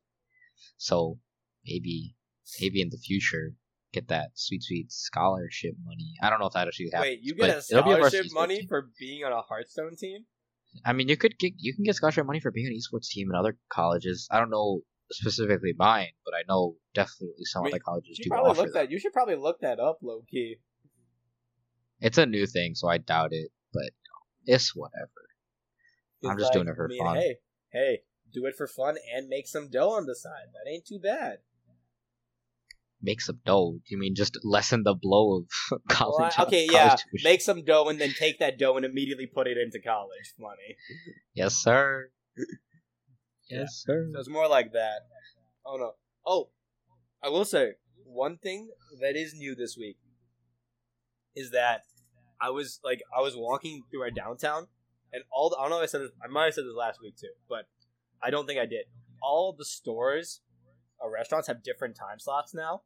So 0.77 1.19
maybe, 1.65 2.15
maybe 2.59 2.81
in 2.81 2.89
the 2.89 2.97
future, 2.97 3.53
get 3.93 4.07
that 4.09 4.29
sweet, 4.35 4.63
sweet 4.63 4.91
scholarship 4.91 5.73
money. 5.83 6.13
I 6.21 6.29
don't 6.29 6.39
know 6.39 6.47
if 6.47 6.53
that 6.53 6.67
actually 6.67 6.89
happens. 6.93 7.09
Wait, 7.09 7.19
you 7.21 7.33
get 7.35 7.49
a 7.49 7.53
but 7.53 7.61
scholarship 7.61 8.25
esports 8.25 8.33
money 8.33 8.57
team. 8.59 8.67
for 8.67 8.89
being 8.99 9.23
on 9.23 9.31
a 9.31 9.41
Hearthstone 9.41 9.95
team? 9.95 10.25
I 10.85 10.93
mean, 10.93 11.09
you 11.09 11.17
could 11.17 11.37
get 11.39 11.53
you 11.57 11.73
can 11.73 11.83
get 11.83 11.95
scholarship 11.95 12.25
money 12.25 12.39
for 12.39 12.51
being 12.51 12.67
on 12.67 12.73
an 12.73 12.77
esports 12.79 13.07
team 13.09 13.29
in 13.31 13.35
other 13.35 13.57
colleges. 13.69 14.27
I 14.31 14.39
don't 14.39 14.51
know 14.51 14.81
specifically 15.11 15.73
mine, 15.77 16.11
but 16.25 16.33
I 16.33 16.43
know 16.47 16.75
definitely 16.93 17.43
some 17.45 17.63
Wait, 17.63 17.73
other 17.73 17.79
colleges 17.83 18.19
do 18.19 18.29
probably 18.29 18.49
offer 18.49 18.61
look 18.63 18.73
that. 18.73 18.79
that. 18.81 18.91
You 18.91 18.99
should 18.99 19.13
probably 19.13 19.35
look 19.35 19.59
that 19.61 19.79
up, 19.79 19.99
low 20.01 20.21
key. 20.29 20.57
It's 22.01 22.17
a 22.17 22.25
new 22.25 22.45
thing, 22.45 22.75
so 22.75 22.87
I 22.87 22.97
doubt 22.97 23.33
it, 23.33 23.51
but 23.73 23.83
you 23.83 23.89
know, 23.89 24.55
it's 24.55 24.75
whatever. 24.75 25.09
I'm 26.25 26.37
It's 26.37 26.43
just 26.43 26.53
doing 26.53 26.67
like, 26.67 26.73
it 26.73 26.75
for 26.77 26.85
I 26.85 26.89
mean, 26.89 27.05
fun. 27.05 27.17
Hey, 27.17 27.35
hey, 27.71 27.99
do 28.33 28.45
it 28.45 28.55
for 28.55 28.67
fun 28.67 28.97
and 29.13 29.27
make 29.27 29.47
some 29.47 29.69
dough 29.69 29.91
on 29.91 30.05
the 30.05 30.15
side. 30.15 30.47
That 30.53 30.69
ain't 30.69 30.85
too 30.85 30.99
bad. 30.99 31.39
Make 33.01 33.21
some 33.21 33.39
dough. 33.45 33.79
You 33.87 33.97
mean 33.97 34.13
just 34.15 34.37
lessen 34.43 34.83
the 34.83 34.93
blow 34.93 35.37
of 35.37 35.45
Well, 35.87 35.87
college? 35.89 36.33
I- 36.37 36.43
okay, 36.43 36.67
college 36.71 36.73
yeah, 36.73 36.95
tuition? 36.95 37.31
make 37.31 37.41
some 37.41 37.63
dough 37.63 37.87
and 37.87 37.99
then 37.99 38.13
take 38.13 38.39
that 38.39 38.57
dough 38.59 38.75
and 38.75 38.85
immediately 38.85 39.25
put 39.25 39.47
it 39.47 39.57
into 39.57 39.79
college 39.79 40.33
money. 40.37 40.75
Yes, 41.33 41.55
sir. 41.55 42.09
Yes, 43.49 43.83
sir. 43.85 44.07
So 44.11 44.19
it's 44.19 44.29
more 44.29 44.47
like 44.47 44.73
that. 44.73 45.01
Oh 45.65 45.77
no. 45.77 45.91
Oh, 46.25 46.49
I 47.23 47.29
will 47.29 47.45
say 47.45 47.73
one 48.05 48.37
thing 48.37 48.69
that 49.01 49.15
is 49.15 49.33
new 49.33 49.55
this 49.55 49.75
week 49.77 49.97
is 51.35 51.51
that 51.51 51.81
I 52.41 52.49
was 52.49 52.79
like 52.83 53.01
I 53.15 53.21
was 53.21 53.35
walking 53.35 53.83
through 53.89 54.01
our 54.01 54.11
downtown 54.11 54.67
and 55.11 55.23
all 55.31 55.49
the, 55.49 55.57
I 55.57 55.63
don't 55.63 55.71
know 55.71 55.77
if 55.77 55.83
I 55.83 55.85
said 55.87 56.01
this 56.01 56.11
I 56.23 56.27
might 56.27 56.45
have 56.45 56.53
said 56.55 56.65
this 56.65 56.75
last 56.75 56.99
week 57.01 57.15
too, 57.17 57.33
but 57.47 57.65
I 58.21 58.29
don't 58.29 58.45
think 58.45 58.59
I 58.59 58.65
did. 58.65 58.85
All 59.21 59.53
the 59.57 59.65
stores 59.65 60.41
or 60.99 61.11
restaurants 61.11 61.47
have 61.47 61.63
different 61.63 61.95
time 61.95 62.19
slots 62.19 62.53
now. 62.53 62.81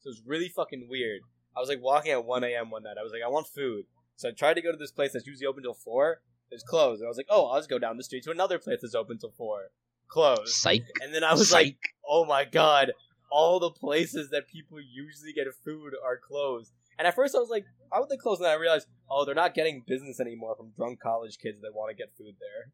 So 0.00 0.10
it's 0.10 0.22
really 0.24 0.48
fucking 0.48 0.86
weird. 0.88 1.20
I 1.56 1.60
was 1.60 1.68
like 1.68 1.82
walking 1.82 2.12
at 2.12 2.24
1 2.24 2.44
a.m. 2.44 2.70
one 2.70 2.84
night. 2.84 2.96
I 2.98 3.02
was 3.02 3.12
like, 3.12 3.22
I 3.24 3.28
want 3.28 3.46
food. 3.46 3.84
So 4.16 4.28
I 4.28 4.32
tried 4.32 4.54
to 4.54 4.62
go 4.62 4.70
to 4.70 4.78
this 4.78 4.92
place 4.92 5.12
that's 5.12 5.26
usually 5.26 5.46
open 5.46 5.62
till 5.62 5.74
4. 5.74 6.20
It's 6.50 6.62
closed. 6.62 7.00
And 7.00 7.06
I 7.06 7.10
was 7.10 7.16
like, 7.16 7.26
oh, 7.28 7.46
I'll 7.46 7.58
just 7.58 7.70
go 7.70 7.78
down 7.78 7.96
the 7.96 8.04
street 8.04 8.24
to 8.24 8.30
another 8.30 8.58
place 8.58 8.78
that's 8.82 8.94
open 8.94 9.18
till 9.18 9.32
4. 9.36 9.70
Closed. 10.10 10.48
Psych. 10.48 10.84
And 11.02 11.14
then 11.14 11.24
I 11.24 11.32
was 11.32 11.50
Psych. 11.50 11.64
like, 11.64 11.78
oh 12.08 12.24
my 12.24 12.44
god, 12.44 12.92
all 13.30 13.60
the 13.60 13.70
places 13.70 14.30
that 14.30 14.48
people 14.48 14.78
usually 14.80 15.32
get 15.32 15.46
food 15.64 15.94
are 16.04 16.18
closed. 16.18 16.72
And 16.98 17.06
at 17.06 17.14
first 17.14 17.34
I 17.34 17.38
was 17.38 17.48
like, 17.48 17.64
how 17.92 18.00
would 18.00 18.10
they 18.10 18.16
close? 18.16 18.38
And 18.38 18.46
then 18.46 18.52
I 18.52 18.60
realized, 18.60 18.88
oh, 19.08 19.24
they're 19.24 19.34
not 19.34 19.54
getting 19.54 19.82
business 19.86 20.20
anymore 20.20 20.54
from 20.56 20.72
drunk 20.76 21.00
college 21.00 21.38
kids 21.38 21.62
that 21.62 21.74
want 21.74 21.90
to 21.90 21.96
get 21.96 22.10
food 22.18 22.34
there. 22.40 22.72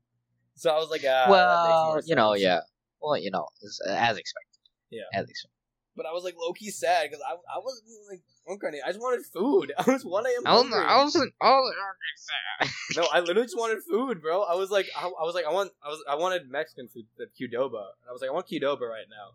So 0.56 0.70
I 0.70 0.78
was 0.78 0.90
like, 0.90 1.02
ah, 1.06 1.26
well, 1.28 2.00
you 2.04 2.16
know, 2.16 2.34
yeah. 2.34 2.60
Well, 3.00 3.18
you 3.18 3.30
know, 3.30 3.46
as 3.62 4.16
expected. 4.16 4.60
Yeah. 4.90 5.02
As 5.12 5.28
expected. 5.28 5.55
But 5.96 6.06
I 6.06 6.12
was 6.12 6.24
like 6.24 6.34
low 6.38 6.52
key 6.52 6.70
sad 6.70 7.08
because 7.10 7.24
I, 7.26 7.32
I 7.34 7.58
wasn't 7.62 7.84
like 8.10 8.20
hungry. 8.46 8.80
I 8.84 8.88
just 8.88 9.00
wanted 9.00 9.24
food. 9.24 9.72
I 9.78 9.90
was 9.90 10.04
1 10.04 10.26
a.m. 10.26 10.32
I 10.44 10.54
wasn't. 10.54 10.72
hungry. 10.74 10.88
I 10.90 11.02
wasn't. 11.02 11.34
Oh, 11.40 11.70
No, 12.96 13.08
I 13.12 13.20
literally 13.20 13.46
just 13.46 13.56
wanted 13.58 13.78
food, 13.82 14.20
bro. 14.20 14.42
I 14.42 14.54
was 14.54 14.70
like, 14.70 14.86
I, 14.96 15.06
I 15.06 15.24
was 15.24 15.34
like, 15.34 15.46
I 15.46 15.52
want, 15.52 15.72
I 15.84 15.88
was, 15.88 16.04
I 16.08 16.14
wanted 16.16 16.50
Mexican 16.50 16.88
food, 16.88 17.06
the 17.16 17.24
Qdoba, 17.24 17.64
and 18.00 18.08
I 18.08 18.12
was 18.12 18.20
like, 18.20 18.30
I 18.30 18.32
want 18.32 18.46
Qdoba 18.46 18.80
right 18.82 19.06
now. 19.10 19.34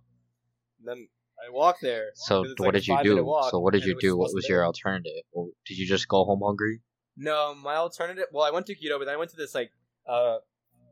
And 0.79 0.87
then 0.87 1.07
I 1.43 1.51
walked 1.51 1.81
there. 1.81 2.11
So 2.13 2.41
what 2.41 2.59
like 2.59 2.73
did 2.73 2.87
you 2.87 2.97
do? 3.03 3.15
so 3.49 3.59
what 3.59 3.73
did 3.73 3.85
you 3.85 3.97
do? 3.99 4.17
What 4.17 4.33
was 4.33 4.47
your 4.47 4.65
alternative? 4.65 5.23
Or 5.31 5.47
did 5.65 5.77
you 5.77 5.87
just 5.87 6.07
go 6.07 6.23
home 6.23 6.41
hungry? 6.45 6.81
No, 7.17 7.53
my 7.55 7.75
alternative. 7.75 8.25
Well, 8.31 8.45
I 8.45 8.51
went 8.51 8.67
to 8.67 8.75
Qdoba, 8.75 9.05
then 9.05 9.13
I 9.15 9.17
went 9.17 9.31
to 9.31 9.37
this 9.37 9.53
like 9.55 9.71
uh 10.07 10.37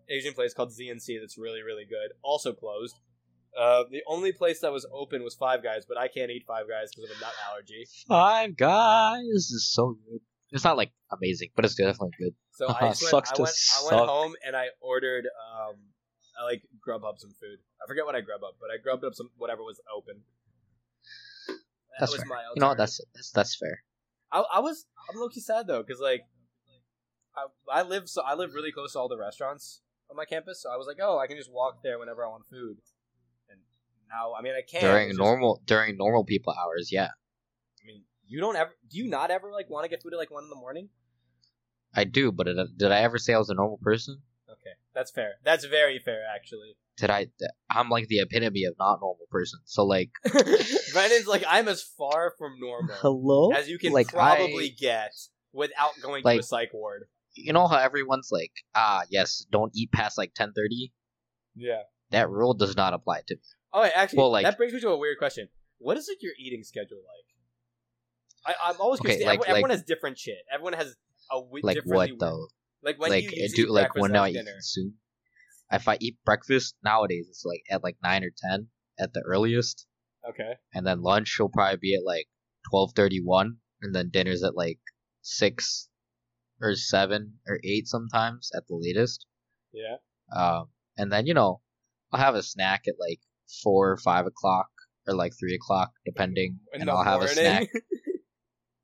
Asian 0.10 0.34
place 0.34 0.54
called 0.54 0.70
ZNC 0.70 1.20
that's 1.20 1.38
really 1.38 1.62
really 1.62 1.86
good. 1.86 2.12
Also 2.24 2.54
closed. 2.54 3.00
Uh, 3.58 3.84
the 3.90 4.02
only 4.08 4.32
place 4.32 4.60
that 4.62 4.72
was 4.72 4.86
open 4.94 5.24
was 5.24 5.36
Five 5.36 5.64
Guys, 5.64 5.84
but 5.88 5.98
I 5.98 6.08
can't 6.08 6.32
eat 6.32 6.44
Five 6.48 6.66
Guys 6.70 6.92
because 6.96 7.10
of 7.12 7.18
a 7.18 7.20
nut 7.20 7.34
allergy. 7.50 7.86
Five 8.08 8.56
Guys 8.58 9.24
is 9.52 9.70
so 9.72 9.98
good. 10.10 10.20
It's 10.52 10.64
not 10.64 10.78
like 10.78 10.92
amazing, 11.12 11.50
but 11.56 11.66
it's 11.66 11.76
definitely 11.76 12.12
good. 12.20 12.34
So 12.52 12.68
I 12.80 12.86
went, 12.86 12.98
sucks 12.98 13.32
I 13.32 13.36
to 13.36 13.42
went, 13.44 13.50
I 13.50 13.54
suck. 13.54 13.92
went 13.92 14.10
home 14.10 14.34
and 14.46 14.56
I 14.56 14.68
ordered 14.82 15.26
um, 15.26 15.76
I 16.40 16.44
like 16.46 16.64
grub 16.82 17.04
up 17.04 17.16
some 17.20 17.32
food. 17.32 17.60
I 17.84 17.88
forget 17.88 18.06
what 18.06 18.16
I 18.16 18.22
grub 18.22 18.44
up, 18.44 18.56
but 18.60 18.70
I 18.74 18.82
grubbed 18.82 19.04
up 19.04 19.14
some 19.14 19.30
whatever 19.38 19.64
was 19.64 19.82
open. 19.96 20.22
That 21.48 21.56
That's 22.00 22.12
was 22.14 22.22
fair. 22.22 22.28
my 22.30 22.44
You 22.56 22.62
know 22.62 22.68
what? 22.70 22.78
That's 22.78 23.02
that's 23.14 23.32
that's 23.32 23.56
fair. 23.56 23.84
I, 24.32 24.44
I 24.56 24.60
was 24.60 24.86
I'm 25.10 25.20
low 25.20 25.28
key 25.30 25.42
sad 25.42 25.68
though 25.68 25.84
because 25.84 26.00
like 26.00 26.22
I 27.36 27.80
I 27.80 27.82
live 27.84 28.08
so 28.08 28.22
I 28.22 28.36
live 28.36 28.54
really 28.54 28.72
close 28.72 28.94
to 28.94 29.00
all 29.00 29.10
the 29.10 29.18
restaurants 29.18 29.82
on 30.10 30.16
my 30.16 30.26
campus, 30.26 30.64
so 30.64 30.72
I 30.72 30.78
was 30.78 30.88
like, 30.88 30.98
oh, 31.02 31.20
I 31.20 31.28
can 31.28 31.38
just 31.38 31.52
walk 31.52 31.84
there 31.84 32.00
whenever 32.00 32.26
I 32.26 32.30
want 32.30 32.44
food. 32.50 32.78
And 34.10 34.17
now, 34.17 34.34
I 34.38 34.41
mean, 34.41 34.54
I 34.54 34.62
can 34.69 34.82
during 34.82 35.10
it's 35.10 35.17
just- 35.17 35.26
normal 35.26 35.62
during 35.65 35.98
normal 35.98 36.24
people 36.24 36.54
hours, 36.54 36.89
yeah, 36.91 37.10
I 37.84 37.88
mean, 37.88 38.04
you 38.28 38.39
don't 38.39 38.56
ever 38.56 38.72
do 38.89 38.98
you 38.98 39.08
not 39.08 39.32
ever 39.32 39.52
like 39.52 39.69
want 39.69 39.84
to 39.86 39.89
get 39.89 40.02
food 40.02 40.13
at 40.13 40.19
like 40.19 40.32
one 40.32 40.43
in 40.43 40.50
the 40.50 40.56
morning? 40.56 40.89
I 41.95 42.04
do. 42.04 42.32
But 42.32 42.45
did 42.48 42.60
I, 42.60 42.63
did 42.76 42.91
I 42.91 43.00
ever 43.02 43.17
say 43.17 43.34
I 43.34 43.38
was 43.39 43.50
a 43.50 43.56
normal 43.56 43.80
person? 43.82 44.22
Okay, 44.50 44.76
That's 44.93 45.12
fair. 45.12 45.34
That's 45.43 45.65
very 45.65 46.00
fair, 46.00 46.24
actually. 46.36 46.76
Did 46.98 47.10
I? 47.10 47.28
I'm 47.69 47.89
like 47.89 48.08
the 48.08 48.19
epitome 48.19 48.65
of 48.65 48.76
not 48.78 49.00
normal 49.02 49.26
person. 49.32 49.60
So 49.65 49.86
like, 49.86 50.10
Brandon's 50.93 51.28
like, 51.28 51.43
I'm 51.48 51.67
as 51.67 51.82
far 51.82 52.34
from 52.38 52.60
normal 52.60 52.93
hello, 52.95 53.52
as 53.52 53.69
you 53.69 53.80
can 53.80 53.93
Like, 53.93 54.10
probably 54.10 54.65
I- 54.65 54.76
get 54.80 55.12
without 55.54 55.91
going 56.02 56.24
to 56.24 56.30
a 56.39 56.43
psych 56.43 56.74
ward. 56.74 57.06
you 57.36 57.54
know 57.54 57.67
how 57.67 57.78
everyone's 57.78 58.30
like, 58.32 58.52
ah, 58.76 59.04
yes, 59.10 59.45
don't 59.52 59.72
eat 59.76 59.91
past 59.91 60.17
like 60.17 60.34
10:30. 60.34 60.91
Yeah. 61.56 61.84
That 62.12 62.30
rule 62.30 62.54
does 62.54 62.76
not 62.76 62.93
apply 62.93 63.22
to 63.28 63.36
me. 63.36 63.41
Oh, 63.74 63.82
wait, 63.82 63.92
actually, 63.96 64.18
Well, 64.18 64.32
like- 64.32 64.46
that 64.46 64.58
brings 64.58 64.74
me 64.74 64.80
to 64.82 64.90
a 64.90 64.98
weird 64.98 65.18
question. 65.18 65.50
What 65.78 65.98
is 65.98 66.08
like 66.08 66.22
your 66.22 66.34
eating 66.40 66.64
schedule 66.64 66.98
like? 66.98 68.56
I, 68.58 68.70
I'm 68.72 68.82
always 68.82 69.00
Okay, 69.02 69.14
like- 69.26 69.40
everyone, 69.40 69.48
everyone 69.50 69.70
like- 69.70 69.78
has 69.80 69.84
different 69.86 70.18
shit. 70.18 70.38
Everyone 70.52 70.74
has 70.74 70.96
a 71.32 71.36
w- 71.40 71.64
Like 71.64 71.78
what 71.86 72.10
weird- 72.10 72.20
though? 72.20 72.48
Like 72.82 72.98
when 73.00 73.10
like 73.12 73.26
you 73.26 73.32
usually 73.44 73.64
do 73.66 73.72
like 73.72 73.94
when 73.96 74.12
lunch, 74.14 74.38
I 74.38 74.40
eat 74.40 74.48
soon. 74.62 74.96
If 75.72 75.88
I 75.90 75.98
eat 76.00 76.18
breakfast 76.26 76.76
nowadays, 76.84 77.28
it's 77.30 77.44
like 77.46 77.62
at 77.70 77.84
like 77.84 77.98
nine 78.02 78.24
or 78.24 78.32
ten 78.50 78.70
at 78.98 79.12
the 79.14 79.22
earliest, 79.22 79.86
Okay. 80.28 80.54
and 80.74 80.88
then 80.88 81.02
lunch 81.02 81.38
will 81.38 81.50
probably 81.50 81.78
be 81.78 81.94
at 81.96 82.06
like 82.06 82.28
twelve 82.72 82.94
thirty 82.96 83.22
one, 83.22 83.58
and 83.82 83.94
then 83.94 84.10
dinner's 84.10 84.44
at 84.44 84.56
like 84.56 84.80
six 85.22 85.90
or 86.62 86.74
seven 86.76 87.40
or 87.48 87.60
eight 87.66 87.88
sometimes 87.88 88.50
at 88.56 88.64
the 88.70 88.76
latest. 88.76 89.26
Yeah. 89.74 89.98
Um, 90.34 90.70
and 90.98 91.12
then 91.12 91.26
you 91.28 91.34
know 91.34 91.62
I'll 92.14 92.20
have 92.22 92.36
a 92.36 92.42
snack 92.44 92.86
at 92.88 92.96
like 92.98 93.20
four 93.64 93.92
or 93.92 93.98
five 93.98 94.26
o'clock 94.26 94.68
or 95.08 95.16
like 95.16 95.34
three 95.40 95.56
o'clock 95.56 95.92
depending, 96.06 96.60
In 96.74 96.82
and 96.82 96.90
I'll 96.90 97.04
have 97.04 97.22
a 97.22 97.28
snack. 97.28 97.70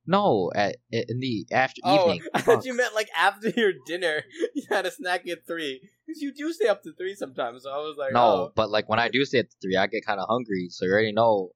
No, 0.08 0.52
at 0.56 0.76
in 0.92 1.20
the 1.20 1.48
after 1.52 1.82
oh, 1.84 2.04
evening. 2.04 2.22
I 2.34 2.42
thought 2.42 2.66
you 2.66 2.76
meant 2.76 2.94
like 2.94 3.10
after 3.18 3.50
your 3.50 3.72
dinner, 3.88 4.24
you 4.56 4.64
had 4.70 4.86
a 4.86 4.92
snack 4.92 5.28
at 5.28 5.48
three. 5.48 5.82
Because 6.06 6.22
you 6.22 6.32
do 6.32 6.54
stay 6.54 6.68
up 6.68 6.84
to 6.84 6.94
three 6.94 7.16
sometimes. 7.16 7.64
So 7.64 7.72
I 7.72 7.78
was 7.78 7.96
like, 7.98 8.14
No, 8.14 8.22
oh. 8.22 8.52
but 8.56 8.70
like 8.70 8.88
when 8.88 9.00
I 9.00 9.10
do 9.10 9.26
stay 9.26 9.40
at 9.40 9.48
three, 9.62 9.76
I 9.76 9.88
get 9.88 10.06
kind 10.06 10.20
of 10.20 10.28
hungry. 10.30 10.68
So 10.70 10.86
you 10.86 10.92
already 10.92 11.12
know 11.12 11.50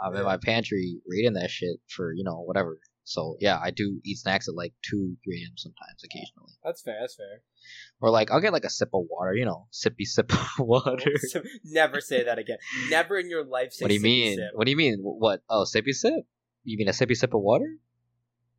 I'm 0.00 0.12
Yeah. 0.14 0.20
in 0.20 0.24
my 0.26 0.36
pantry 0.36 1.00
reading 1.08 1.32
that 1.32 1.50
shit 1.50 1.78
for 1.88 2.12
you 2.12 2.22
know 2.22 2.42
whatever. 2.42 2.78
So 3.08 3.36
yeah, 3.40 3.58
I 3.62 3.70
do 3.70 4.00
eat 4.04 4.18
snacks 4.18 4.48
at 4.48 4.56
like 4.56 4.74
two, 4.82 5.16
three 5.24 5.40
a.m. 5.42 5.54
sometimes, 5.56 6.02
occasionally, 6.04 6.52
that's 6.64 6.82
fair. 6.82 6.96
That's 7.00 7.14
fair. 7.14 7.42
or 8.00 8.10
like 8.10 8.32
I'll 8.32 8.40
get 8.40 8.52
like 8.52 8.64
a 8.64 8.70
sip 8.70 8.88
of 8.92 9.04
water, 9.08 9.32
you 9.32 9.44
know, 9.44 9.68
sippy 9.72 10.04
sip 10.04 10.32
of 10.34 10.58
water. 10.66 11.12
Never 11.64 12.00
say 12.00 12.24
that 12.24 12.38
again. 12.38 12.58
Never 12.90 13.16
in 13.16 13.30
your 13.30 13.44
life 13.44 13.72
say 13.72 13.84
what 13.84 13.88
do 13.90 13.94
you 13.94 14.00
mean? 14.00 14.38
sip. 14.38 14.50
What 14.54 14.64
do 14.64 14.70
you 14.72 14.76
mean? 14.76 14.98
What? 15.02 15.40
Oh, 15.48 15.64
sippy 15.64 15.92
sip? 15.94 16.26
You 16.64 16.76
mean 16.78 16.88
a 16.88 16.92
sippy 16.92 17.16
sip 17.16 17.32
of 17.32 17.40
water? 17.42 17.76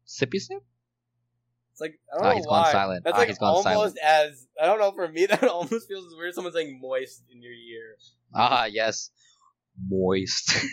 Sippy 0.07 0.39
sip? 0.39 0.63
It's 1.73 1.81
like 1.81 1.99
I 2.11 2.15
don't 2.17 2.25
Ah, 2.25 2.29
know 2.29 2.35
he's 2.35 2.45
gone 2.47 2.63
why. 2.63 2.71
silent. 2.71 3.03
That's 3.03 3.15
Ah, 3.17 3.19
like 3.19 3.27
he's 3.27 3.37
gone 3.37 3.53
almost 3.53 3.97
as 4.03 4.47
I 4.61 4.65
don't 4.65 4.79
know. 4.79 4.91
For 4.93 5.07
me, 5.09 5.25
that 5.31 5.43
almost 5.43 5.87
feels 5.89 6.07
as 6.07 6.13
weird. 6.17 6.33
Someone 6.33 6.53
saying 6.53 6.79
moist 6.81 7.23
in 7.29 7.41
your 7.41 7.51
ear. 7.51 7.97
Ah, 8.33 8.65
yes, 8.65 9.11
moist. 9.89 10.53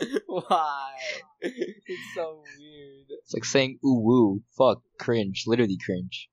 why? 0.26 0.92
It's 1.40 2.14
so 2.14 2.42
weird. 2.58 3.06
it's 3.22 3.34
like 3.34 3.44
saying 3.44 3.78
ooh 3.84 4.00
woo. 4.00 4.42
Fuck, 4.56 4.82
cringe. 4.98 5.44
Literally 5.46 5.78
cringe. 5.84 6.28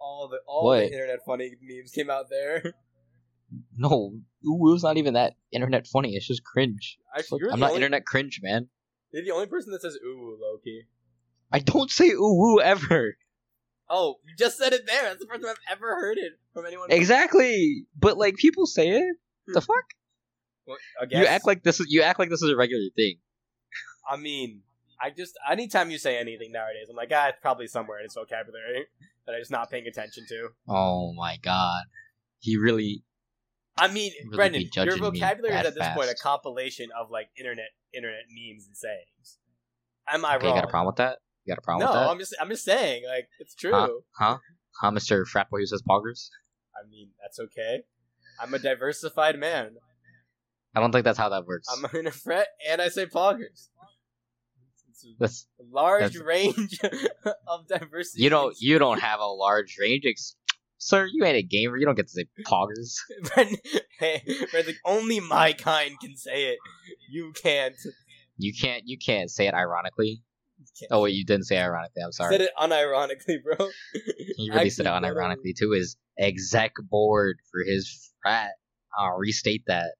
all 0.00 0.28
the 0.28 0.38
all 0.46 0.66
What? 0.66 0.78
the 0.78 0.92
internet 0.92 1.20
funny 1.26 1.52
memes 1.62 1.92
came 1.92 2.10
out 2.10 2.26
there. 2.30 2.74
No, 3.76 4.12
ooh 4.46 4.58
woo's 4.60 4.84
not 4.84 4.96
even 4.96 5.14
that 5.14 5.34
internet 5.50 5.86
funny. 5.86 6.14
It's 6.14 6.26
just 6.26 6.44
cringe. 6.44 6.98
Fuck, 7.28 7.40
you're 7.40 7.52
I'm 7.52 7.58
not 7.58 7.70
only, 7.70 7.82
internet 7.82 8.06
cringe, 8.06 8.40
man. 8.42 8.68
You're 9.12 9.24
the 9.24 9.32
only 9.32 9.46
person 9.46 9.72
that 9.72 9.82
says 9.82 9.98
ooh, 10.04 10.38
Loki. 10.40 10.86
I 11.52 11.58
don't 11.58 11.90
say 11.90 12.10
ooh 12.10 12.36
woo 12.38 12.60
ever. 12.60 13.16
Oh, 13.88 14.16
you 14.24 14.36
just 14.36 14.56
said 14.56 14.72
it 14.72 14.86
there. 14.86 15.02
That's 15.02 15.18
the 15.18 15.26
first 15.26 15.42
time 15.42 15.50
I've 15.50 15.76
ever 15.78 15.96
heard 15.96 16.16
it 16.16 16.34
from 16.54 16.64
anyone. 16.64 16.92
Exactly. 16.92 17.86
But 17.98 18.16
like 18.16 18.36
people 18.36 18.66
say 18.66 18.88
it. 18.88 19.16
The 19.48 19.60
hmm. 19.60 19.66
fuck? 19.66 19.84
Well, 20.70 20.78
I 21.02 21.06
guess. 21.06 21.20
You 21.20 21.26
act 21.26 21.46
like 21.46 21.62
this 21.64 21.80
is 21.80 21.86
you 21.90 22.02
act 22.02 22.18
like 22.18 22.30
this 22.30 22.42
is 22.42 22.50
a 22.50 22.56
regular 22.56 22.84
thing. 22.94 23.16
I 24.08 24.16
mean, 24.16 24.62
I 25.02 25.10
just 25.10 25.34
anytime 25.50 25.90
you 25.90 25.98
say 25.98 26.18
anything 26.18 26.52
nowadays, 26.52 26.86
I'm 26.88 26.96
like, 26.96 27.10
ah, 27.12 27.28
it's 27.28 27.38
probably 27.42 27.66
somewhere 27.66 27.98
in 27.98 28.04
his 28.04 28.14
vocabulary 28.14 28.86
that 29.26 29.34
I'm 29.34 29.40
just 29.40 29.50
not 29.50 29.70
paying 29.70 29.86
attention 29.86 30.26
to. 30.28 30.48
Oh 30.68 31.12
my 31.14 31.38
god. 31.42 31.82
He 32.38 32.56
really 32.56 33.02
I 33.76 33.88
mean, 33.88 34.12
Really 34.24 34.36
Brendan, 34.36 34.70
your 34.74 34.96
vocabulary 34.98 35.54
is 35.54 35.66
at 35.66 35.74
this 35.74 35.88
point 35.94 36.10
a 36.10 36.14
compilation 36.14 36.90
of 36.98 37.10
like 37.10 37.28
internet 37.38 37.70
internet 37.94 38.24
memes 38.28 38.66
and 38.66 38.76
sayings. 38.76 39.38
Am 40.08 40.24
I 40.24 40.36
okay, 40.36 40.48
you 40.48 40.54
got 40.54 40.64
a 40.64 40.68
problem 40.68 40.86
with 40.86 40.96
that? 40.96 41.18
You 41.44 41.54
got 41.54 41.58
a 41.58 41.62
problem 41.62 41.86
no, 41.86 41.92
with 41.92 42.00
that? 42.00 42.10
I'm 42.10 42.18
just 42.18 42.34
I'm 42.40 42.48
just 42.48 42.64
saying, 42.64 43.04
like 43.08 43.28
it's 43.38 43.54
true. 43.54 43.72
Huh? 43.72 43.88
Huh? 44.12 44.38
Huh, 44.80 44.90
Mr. 44.90 45.26
Frat 45.26 45.50
Boy 45.50 45.58
who 45.58 45.66
says 45.66 45.82
poggers? 45.88 46.28
I 46.74 46.88
mean, 46.88 47.10
that's 47.20 47.38
okay. 47.38 47.82
I'm 48.40 48.54
a 48.54 48.58
diversified 48.58 49.38
man. 49.38 49.76
I 50.74 50.80
don't 50.80 50.92
think 50.92 51.04
that's 51.04 51.18
how 51.18 51.28
that 51.30 51.46
works. 51.46 51.66
I'm 51.72 51.84
in 51.98 52.06
a 52.06 52.10
fret 52.10 52.46
and 52.68 52.80
I 52.80 52.88
say 52.88 53.06
poggers. 53.06 53.68
A 55.22 55.28
large 55.72 56.12
That's- 56.12 56.20
range 56.22 56.78
of 57.48 57.66
diversity. 57.68 58.22
you 58.22 58.28
don't 58.28 58.54
you 58.60 58.78
don't 58.78 59.00
have 59.00 59.18
a 59.20 59.24
large 59.26 59.76
range 59.80 60.04
ex- 60.06 60.36
Sir, 60.76 61.06
you 61.12 61.24
ain't 61.24 61.36
a 61.36 61.42
gamer, 61.42 61.76
you 61.76 61.84
don't 61.86 61.94
get 61.94 62.06
to 62.08 62.12
say 62.12 62.26
poggers. 62.46 62.96
Hey, 63.98 64.22
Brendan, 64.50 64.76
only 64.86 65.20
my 65.20 65.52
kind 65.52 65.94
can 66.00 66.16
say 66.16 66.52
it. 66.52 66.58
You 67.10 67.32
can't. 67.34 67.74
You 68.38 68.52
can't 68.58 68.82
you 68.86 68.96
can't 68.98 69.30
say 69.30 69.46
it 69.46 69.52
ironically. 69.54 70.22
Oh 70.90 71.02
wait, 71.02 71.14
you 71.14 71.24
didn't 71.24 71.44
say 71.46 71.58
ironically, 71.58 72.02
I'm 72.02 72.12
sorry. 72.12 72.32
Said 72.32 72.40
it 72.42 72.50
unironically, 72.58 73.42
bro. 73.42 73.68
He 74.36 74.50
really 74.50 74.70
said 74.70 74.86
it 74.86 74.88
unironically 74.90 75.54
too. 75.58 75.72
His 75.72 75.96
exec 76.18 76.72
board 76.90 77.38
for 77.50 77.60
his 77.66 78.10
frat. 78.22 78.52
I'll 78.98 79.16
restate 79.18 79.64
that. 79.66 79.92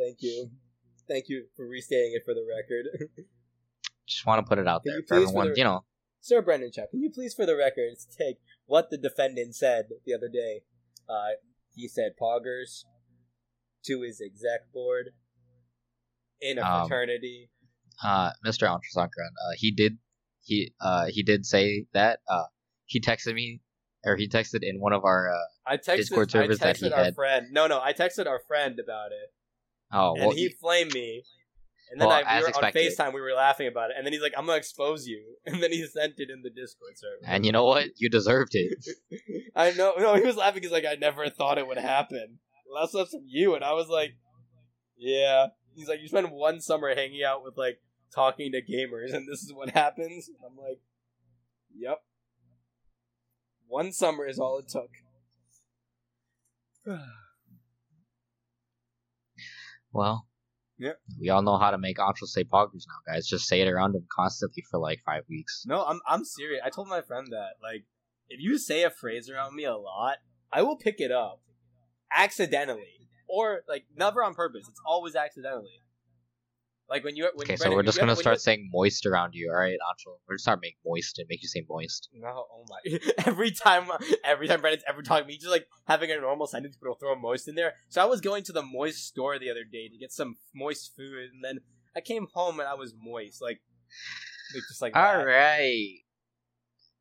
Thank 0.00 0.18
you. 0.22 0.50
Thank 1.08 1.28
you 1.28 1.46
for 1.56 1.66
restating 1.66 2.12
it 2.14 2.22
for 2.24 2.32
the 2.34 2.46
record. 2.48 3.10
Just 4.06 4.24
want 4.26 4.44
to 4.44 4.48
put 4.48 4.58
it 4.58 4.66
out 4.66 4.82
Can 4.82 4.92
there 4.92 5.02
for 5.02 5.06
please, 5.16 5.24
for 5.24 5.28
everyone. 5.28 5.48
the- 5.50 5.58
You 5.58 5.64
know, 5.64 5.84
Sir 6.20 6.42
Brendan 6.42 6.70
Chuck, 6.72 6.90
can 6.90 7.00
you 7.02 7.10
please, 7.10 7.32
for 7.34 7.46
the 7.46 7.56
record, 7.56 7.94
take 8.16 8.36
what 8.66 8.90
the 8.90 8.98
defendant 8.98 9.54
said 9.54 9.86
the 10.04 10.12
other 10.14 10.28
day? 10.28 10.62
Uh, 11.08 11.30
he 11.74 11.88
said 11.88 12.12
poggers 12.20 12.84
to 13.86 14.02
his 14.02 14.20
exec 14.20 14.70
board 14.72 15.10
in 16.40 16.58
a 16.58 16.62
Um, 16.62 16.88
fraternity. 16.88 17.50
uh, 18.04 18.32
Mr. 18.46 18.66
Antrasankran, 18.68 19.30
uh, 19.44 19.52
he 19.56 19.70
did 19.70 19.98
he 20.42 20.72
uh 20.80 21.06
he 21.06 21.22
did 21.22 21.44
say 21.46 21.86
that. 21.92 22.20
Uh, 22.28 22.44
he 22.86 23.00
texted 23.00 23.34
me, 23.34 23.60
or 24.04 24.16
he 24.16 24.26
texted 24.28 24.60
in 24.62 24.80
one 24.80 24.92
of 24.92 25.04
our. 25.04 25.30
Uh, 25.32 25.36
I 25.66 25.76
texted, 25.76 25.96
Discord 25.96 26.28
I 26.30 26.32
servers 26.40 26.58
that 26.60 26.76
he 26.78 26.90
our 26.90 27.04
had. 27.04 27.14
friend. 27.14 27.46
No, 27.52 27.66
no, 27.66 27.80
I 27.80 27.92
texted 27.92 28.26
our 28.26 28.40
friend 28.48 28.78
about 28.80 29.12
it, 29.12 29.32
oh 29.92 30.14
and 30.14 30.26
well, 30.26 30.36
he 30.36 30.48
flamed 30.48 30.94
me. 30.94 31.24
And 31.90 32.00
then 32.00 32.06
Well, 32.06 32.22
I, 32.24 32.36
we 32.36 32.42
were 32.42 32.48
expected. 32.50 32.86
on 33.00 33.06
Facetime. 33.08 33.14
We 33.14 33.20
were 33.20 33.32
laughing 33.32 33.66
about 33.66 33.90
it, 33.90 33.96
and 33.96 34.06
then 34.06 34.12
he's 34.12 34.22
like, 34.22 34.32
"I'm 34.36 34.46
gonna 34.46 34.58
expose 34.58 35.08
you," 35.08 35.36
and 35.46 35.60
then 35.62 35.72
he 35.72 35.84
sent 35.86 36.14
it 36.18 36.30
in 36.30 36.42
the 36.42 36.50
Discord 36.50 36.96
server. 36.96 37.16
and 37.26 37.44
you 37.44 37.50
know 37.52 37.64
what? 37.64 37.88
You 37.96 38.08
deserved 38.08 38.52
it. 38.54 38.84
I 39.56 39.72
know. 39.72 39.94
No, 39.98 40.14
he 40.14 40.22
was 40.22 40.36
laughing. 40.36 40.62
He's 40.62 40.70
like, 40.70 40.84
I 40.84 40.94
never 40.94 41.28
thought 41.28 41.58
it 41.58 41.66
would 41.66 41.78
happen. 41.78 42.38
Well, 42.70 42.82
that's 42.82 42.92
that's 42.92 43.10
from 43.10 43.24
you, 43.26 43.54
and 43.56 43.64
I 43.64 43.72
was 43.72 43.88
like, 43.88 44.12
yeah. 44.96 45.48
He's 45.74 45.88
like, 45.88 46.00
you 46.00 46.08
spend 46.08 46.30
one 46.30 46.60
summer 46.60 46.94
hanging 46.94 47.22
out 47.24 47.42
with 47.42 47.56
like 47.56 47.80
talking 48.14 48.52
to 48.52 48.62
gamers, 48.62 49.12
and 49.12 49.28
this 49.28 49.42
is 49.42 49.52
what 49.52 49.70
happens. 49.70 50.28
And 50.28 50.36
I'm 50.46 50.56
like, 50.56 50.80
yep. 51.76 51.98
One 53.66 53.92
summer 53.92 54.26
is 54.26 54.38
all 54.38 54.58
it 54.58 54.68
took. 54.68 54.90
Well, 59.92 60.26
Yep. 60.80 60.98
We 61.20 61.28
all 61.28 61.42
know 61.42 61.58
how 61.58 61.70
to 61.70 61.78
make 61.78 61.98
Antra 61.98 62.24
say 62.26 62.42
poggers 62.42 62.86
now, 62.88 63.12
guys. 63.12 63.26
Just 63.26 63.46
say 63.46 63.60
it 63.60 63.68
around 63.68 63.94
him 63.94 64.06
constantly 64.10 64.64
for 64.70 64.80
like 64.80 65.00
five 65.04 65.24
weeks. 65.28 65.64
no, 65.66 65.84
I'm 65.84 66.00
I'm 66.08 66.24
serious. 66.24 66.62
I 66.64 66.70
told 66.70 66.88
my 66.88 67.02
friend 67.02 67.28
that 67.32 67.56
like, 67.62 67.84
if 68.30 68.40
you 68.40 68.58
say 68.58 68.82
a 68.82 68.90
phrase 68.90 69.28
around 69.28 69.54
me 69.54 69.64
a 69.64 69.76
lot, 69.76 70.16
I 70.50 70.62
will 70.62 70.76
pick 70.76 70.98
it 70.98 71.12
up 71.12 71.42
accidentally 72.16 73.08
or 73.28 73.60
like 73.68 73.84
never 73.94 74.24
on 74.24 74.34
purpose. 74.34 74.66
It's 74.68 74.80
always 74.86 75.14
accidentally. 75.14 75.82
Like 76.90 77.04
when 77.04 77.14
you 77.14 77.30
when 77.34 77.44
Okay, 77.44 77.54
so 77.54 77.62
Brendan, 77.62 77.76
we're 77.76 77.82
just 77.84 78.00
gonna 78.00 78.16
start 78.16 78.40
saying 78.40 78.68
moist 78.72 79.06
around 79.06 79.32
you, 79.32 79.48
all 79.50 79.60
right, 79.60 79.74
Antra? 79.74 80.12
We're 80.26 80.32
gonna 80.34 80.38
start 80.40 80.58
make 80.60 80.76
moist 80.84 81.20
and 81.20 81.28
make 81.30 81.40
you 81.40 81.48
say 81.48 81.64
moist. 81.70 82.08
No, 82.12 82.46
oh 82.52 82.64
my! 82.68 82.98
Every 83.26 83.52
time, 83.52 83.88
every 84.24 84.48
time 84.48 84.60
Brandon's 84.60 84.82
ever 84.88 85.00
talking 85.00 85.22
to 85.22 85.28
me, 85.28 85.36
just 85.38 85.52
like 85.52 85.68
having 85.86 86.10
a 86.10 86.20
normal 86.20 86.48
sentence, 86.48 86.76
but 86.76 86.88
he'll 86.88 86.96
throw 86.96 87.14
moist 87.14 87.46
in 87.46 87.54
there. 87.54 87.74
So 87.90 88.02
I 88.02 88.06
was 88.06 88.20
going 88.20 88.42
to 88.44 88.52
the 88.52 88.62
moist 88.62 89.06
store 89.06 89.38
the 89.38 89.50
other 89.50 89.62
day 89.62 89.88
to 89.88 89.96
get 89.98 90.10
some 90.10 90.36
moist 90.52 90.96
food, 90.96 91.30
and 91.32 91.44
then 91.44 91.60
I 91.94 92.00
came 92.00 92.26
home 92.34 92.58
and 92.58 92.68
I 92.68 92.74
was 92.74 92.92
moist, 93.00 93.40
like, 93.40 93.60
just 94.68 94.82
like 94.82 94.96
All 94.96 95.18
that. 95.18 95.24
right. 95.24 95.94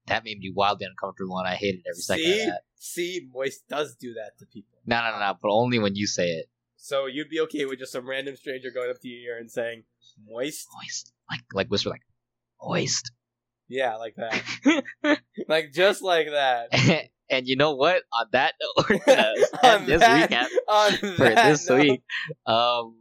That 0.05 0.23
made 0.23 0.37
me 0.37 0.51
wildly 0.55 0.85
uncomfortable, 0.85 1.39
and 1.39 1.47
I 1.47 1.55
hated 1.55 1.81
every 1.87 2.01
second 2.01 2.23
See, 2.25 2.41
of 2.41 2.47
that. 2.47 2.61
see, 2.75 3.27
moist 3.33 3.67
does 3.67 3.95
do 3.95 4.13
that 4.13 4.37
to 4.37 4.45
people. 4.45 4.77
No, 4.85 5.01
no, 5.01 5.11
no, 5.13 5.19
no, 5.19 5.33
but 5.41 5.49
only 5.49 5.79
when 5.79 5.95
you 5.95 6.05
say 6.05 6.29
it. 6.29 6.45
So 6.81 7.05
you'd 7.07 7.29
be 7.29 7.41
okay 7.41 7.65
with 7.65 7.79
just 7.79 7.91
some 7.91 8.07
random 8.09 8.35
stranger 8.37 8.69
going 8.73 8.89
up 8.89 9.01
to 9.01 9.07
your 9.07 9.33
ear 9.35 9.39
and 9.39 9.51
saying 9.51 9.83
moist? 10.27 10.65
Moist, 10.73 11.13
like, 11.29 11.41
like 11.53 11.67
whisper, 11.67 11.89
like 11.89 12.01
moist. 12.63 13.11
Yeah, 13.67 13.95
like 13.97 14.15
that, 14.15 15.19
like 15.47 15.71
just 15.73 16.01
like 16.01 16.27
that. 16.31 17.09
And 17.31 17.47
you 17.47 17.55
know 17.55 17.75
what? 17.75 18.01
On 18.11 18.25
that 18.31 18.55
note, 18.77 18.89
On 19.63 19.85
this 19.85 19.99
that- 19.99 20.31
recap 20.31 20.47
On 20.67 20.91
for 21.15 21.29
this 21.29 21.69
note- 21.69 21.79
week. 21.79 22.01
Um, 22.47 22.95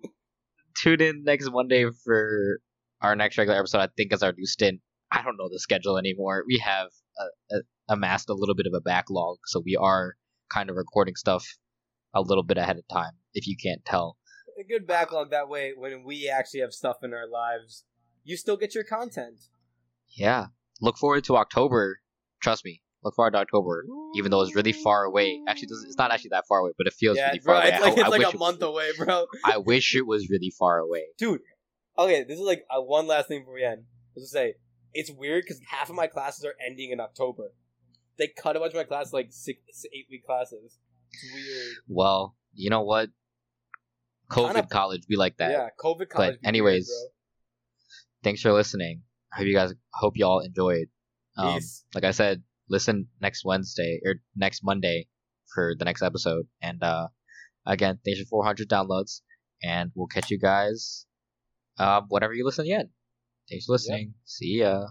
tune 0.76 1.00
in 1.00 1.24
next 1.24 1.48
Monday 1.50 1.86
for 2.04 2.60
our 3.00 3.16
next 3.16 3.38
regular 3.38 3.58
episode. 3.58 3.78
I 3.78 3.88
think 3.96 4.12
is 4.12 4.22
our 4.22 4.34
new 4.36 4.44
stint. 4.44 4.82
I 5.10 5.22
don't 5.22 5.38
know 5.38 5.48
the 5.50 5.58
schedule 5.58 5.96
anymore. 5.96 6.44
We 6.46 6.58
have 6.62 6.88
uh, 7.18 7.56
uh, 7.56 7.60
amassed 7.88 8.28
a 8.28 8.34
little 8.34 8.54
bit 8.54 8.66
of 8.66 8.74
a 8.74 8.82
backlog, 8.82 9.38
so 9.46 9.62
we 9.64 9.76
are 9.76 10.12
kind 10.50 10.68
of 10.68 10.76
recording 10.76 11.16
stuff 11.16 11.46
a 12.18 12.28
little 12.28 12.44
bit 12.44 12.58
ahead 12.58 12.76
of 12.78 12.86
time. 12.88 13.12
If 13.34 13.46
you 13.46 13.56
can't 13.56 13.84
tell, 13.84 14.16
a 14.58 14.64
good 14.64 14.86
backlog 14.86 15.30
that 15.30 15.48
way 15.48 15.72
when 15.76 16.02
we 16.04 16.28
actually 16.28 16.60
have 16.60 16.72
stuff 16.72 16.96
in 17.04 17.14
our 17.14 17.28
lives 17.28 17.84
you 18.24 18.36
still 18.36 18.56
get 18.56 18.74
your 18.74 18.82
content 18.82 19.38
yeah. 20.16 20.46
Look 20.80 20.96
forward 20.96 21.24
to 21.24 21.36
October. 21.36 22.00
Trust 22.40 22.64
me, 22.64 22.82
look 23.02 23.14
forward 23.14 23.32
to 23.32 23.38
October. 23.38 23.84
Even 24.16 24.30
though 24.30 24.42
it's 24.42 24.54
really 24.54 24.72
far 24.72 25.04
away. 25.04 25.40
Actually, 25.48 25.68
it's 25.86 25.98
not 25.98 26.12
actually 26.12 26.30
that 26.30 26.46
far 26.48 26.60
away, 26.60 26.70
but 26.78 26.86
it 26.86 26.92
feels 26.92 27.16
yeah 27.16 27.28
really 27.28 27.40
bro 27.40 27.54
far 27.54 27.62
away. 27.62 27.72
it's 27.72 27.82
like, 27.82 27.90
I, 27.90 28.00
it's 28.00 28.04
I 28.04 28.08
like 28.08 28.34
a 28.34 28.38
month 28.38 28.62
away 28.62 28.90
bro 28.96 29.26
I 29.44 29.58
wish 29.58 29.94
it 29.94 30.06
was 30.06 30.30
really 30.30 30.50
far 30.50 30.78
away. 30.78 31.04
dude 31.16 31.40
okay 31.98 32.24
this 32.24 32.38
is 32.38 32.44
like 32.44 32.64
uh, 32.70 32.80
one 32.80 33.06
last 33.06 33.28
thing 33.28 33.40
before 33.40 33.54
we 33.54 33.64
end 33.64 33.84
let's 34.14 34.24
just 34.24 34.32
say 34.32 34.54
it's 34.94 35.10
weird 35.10 35.44
because 35.44 35.60
half 35.68 35.90
of 35.90 35.96
my 35.96 36.06
classes 36.06 36.44
are 36.44 36.54
ending 36.64 36.90
in 36.90 37.00
october 37.00 37.52
they 38.18 38.28
cut 38.28 38.56
a 38.56 38.60
bunch 38.60 38.72
of 38.72 38.76
my 38.76 38.84
classes 38.84 39.12
like 39.12 39.28
six 39.30 39.58
eight 39.92 40.06
week 40.10 40.24
classes 40.24 40.78
it's 41.12 41.32
weird 41.34 41.76
Well, 41.88 42.36
you 42.54 42.70
know 42.70 42.82
what? 42.82 43.10
COVID 44.30 44.54
Kinda- 44.54 44.68
college 44.70 45.06
be 45.06 45.16
like 45.16 45.36
that. 45.38 45.50
yeah 45.52 45.68
covid 45.82 46.08
college 46.08 46.30
weird, 46.32 46.40
anyways, 46.44 46.86
bro. 46.88 47.08
Thanks 48.24 48.42
for 48.42 48.52
listening. 48.52 49.02
I 49.32 49.36
hope 49.38 49.46
you 49.46 49.54
guys 49.54 49.72
hope 49.94 50.16
you 50.16 50.26
all 50.26 50.40
enjoyed. 50.40 50.88
Um, 51.36 51.60
like 51.94 52.04
I 52.04 52.10
said, 52.10 52.42
listen 52.68 53.06
next 53.20 53.44
Wednesday 53.44 54.00
or 54.04 54.16
next 54.34 54.62
Monday 54.64 55.06
for 55.54 55.74
the 55.78 55.84
next 55.84 56.02
episode. 56.02 56.46
And 56.60 56.82
uh, 56.82 57.08
again, 57.64 58.00
thanks 58.04 58.20
for 58.20 58.26
400 58.26 58.68
downloads, 58.68 59.20
and 59.62 59.92
we'll 59.94 60.08
catch 60.08 60.30
you 60.30 60.38
guys 60.38 61.06
uh, 61.78 62.00
whenever 62.08 62.34
you 62.34 62.44
listen 62.44 62.64
again. 62.66 62.90
Thanks 63.48 63.66
for 63.66 63.72
listening. 63.72 64.14
See 64.24 64.58
ya. 64.60 64.86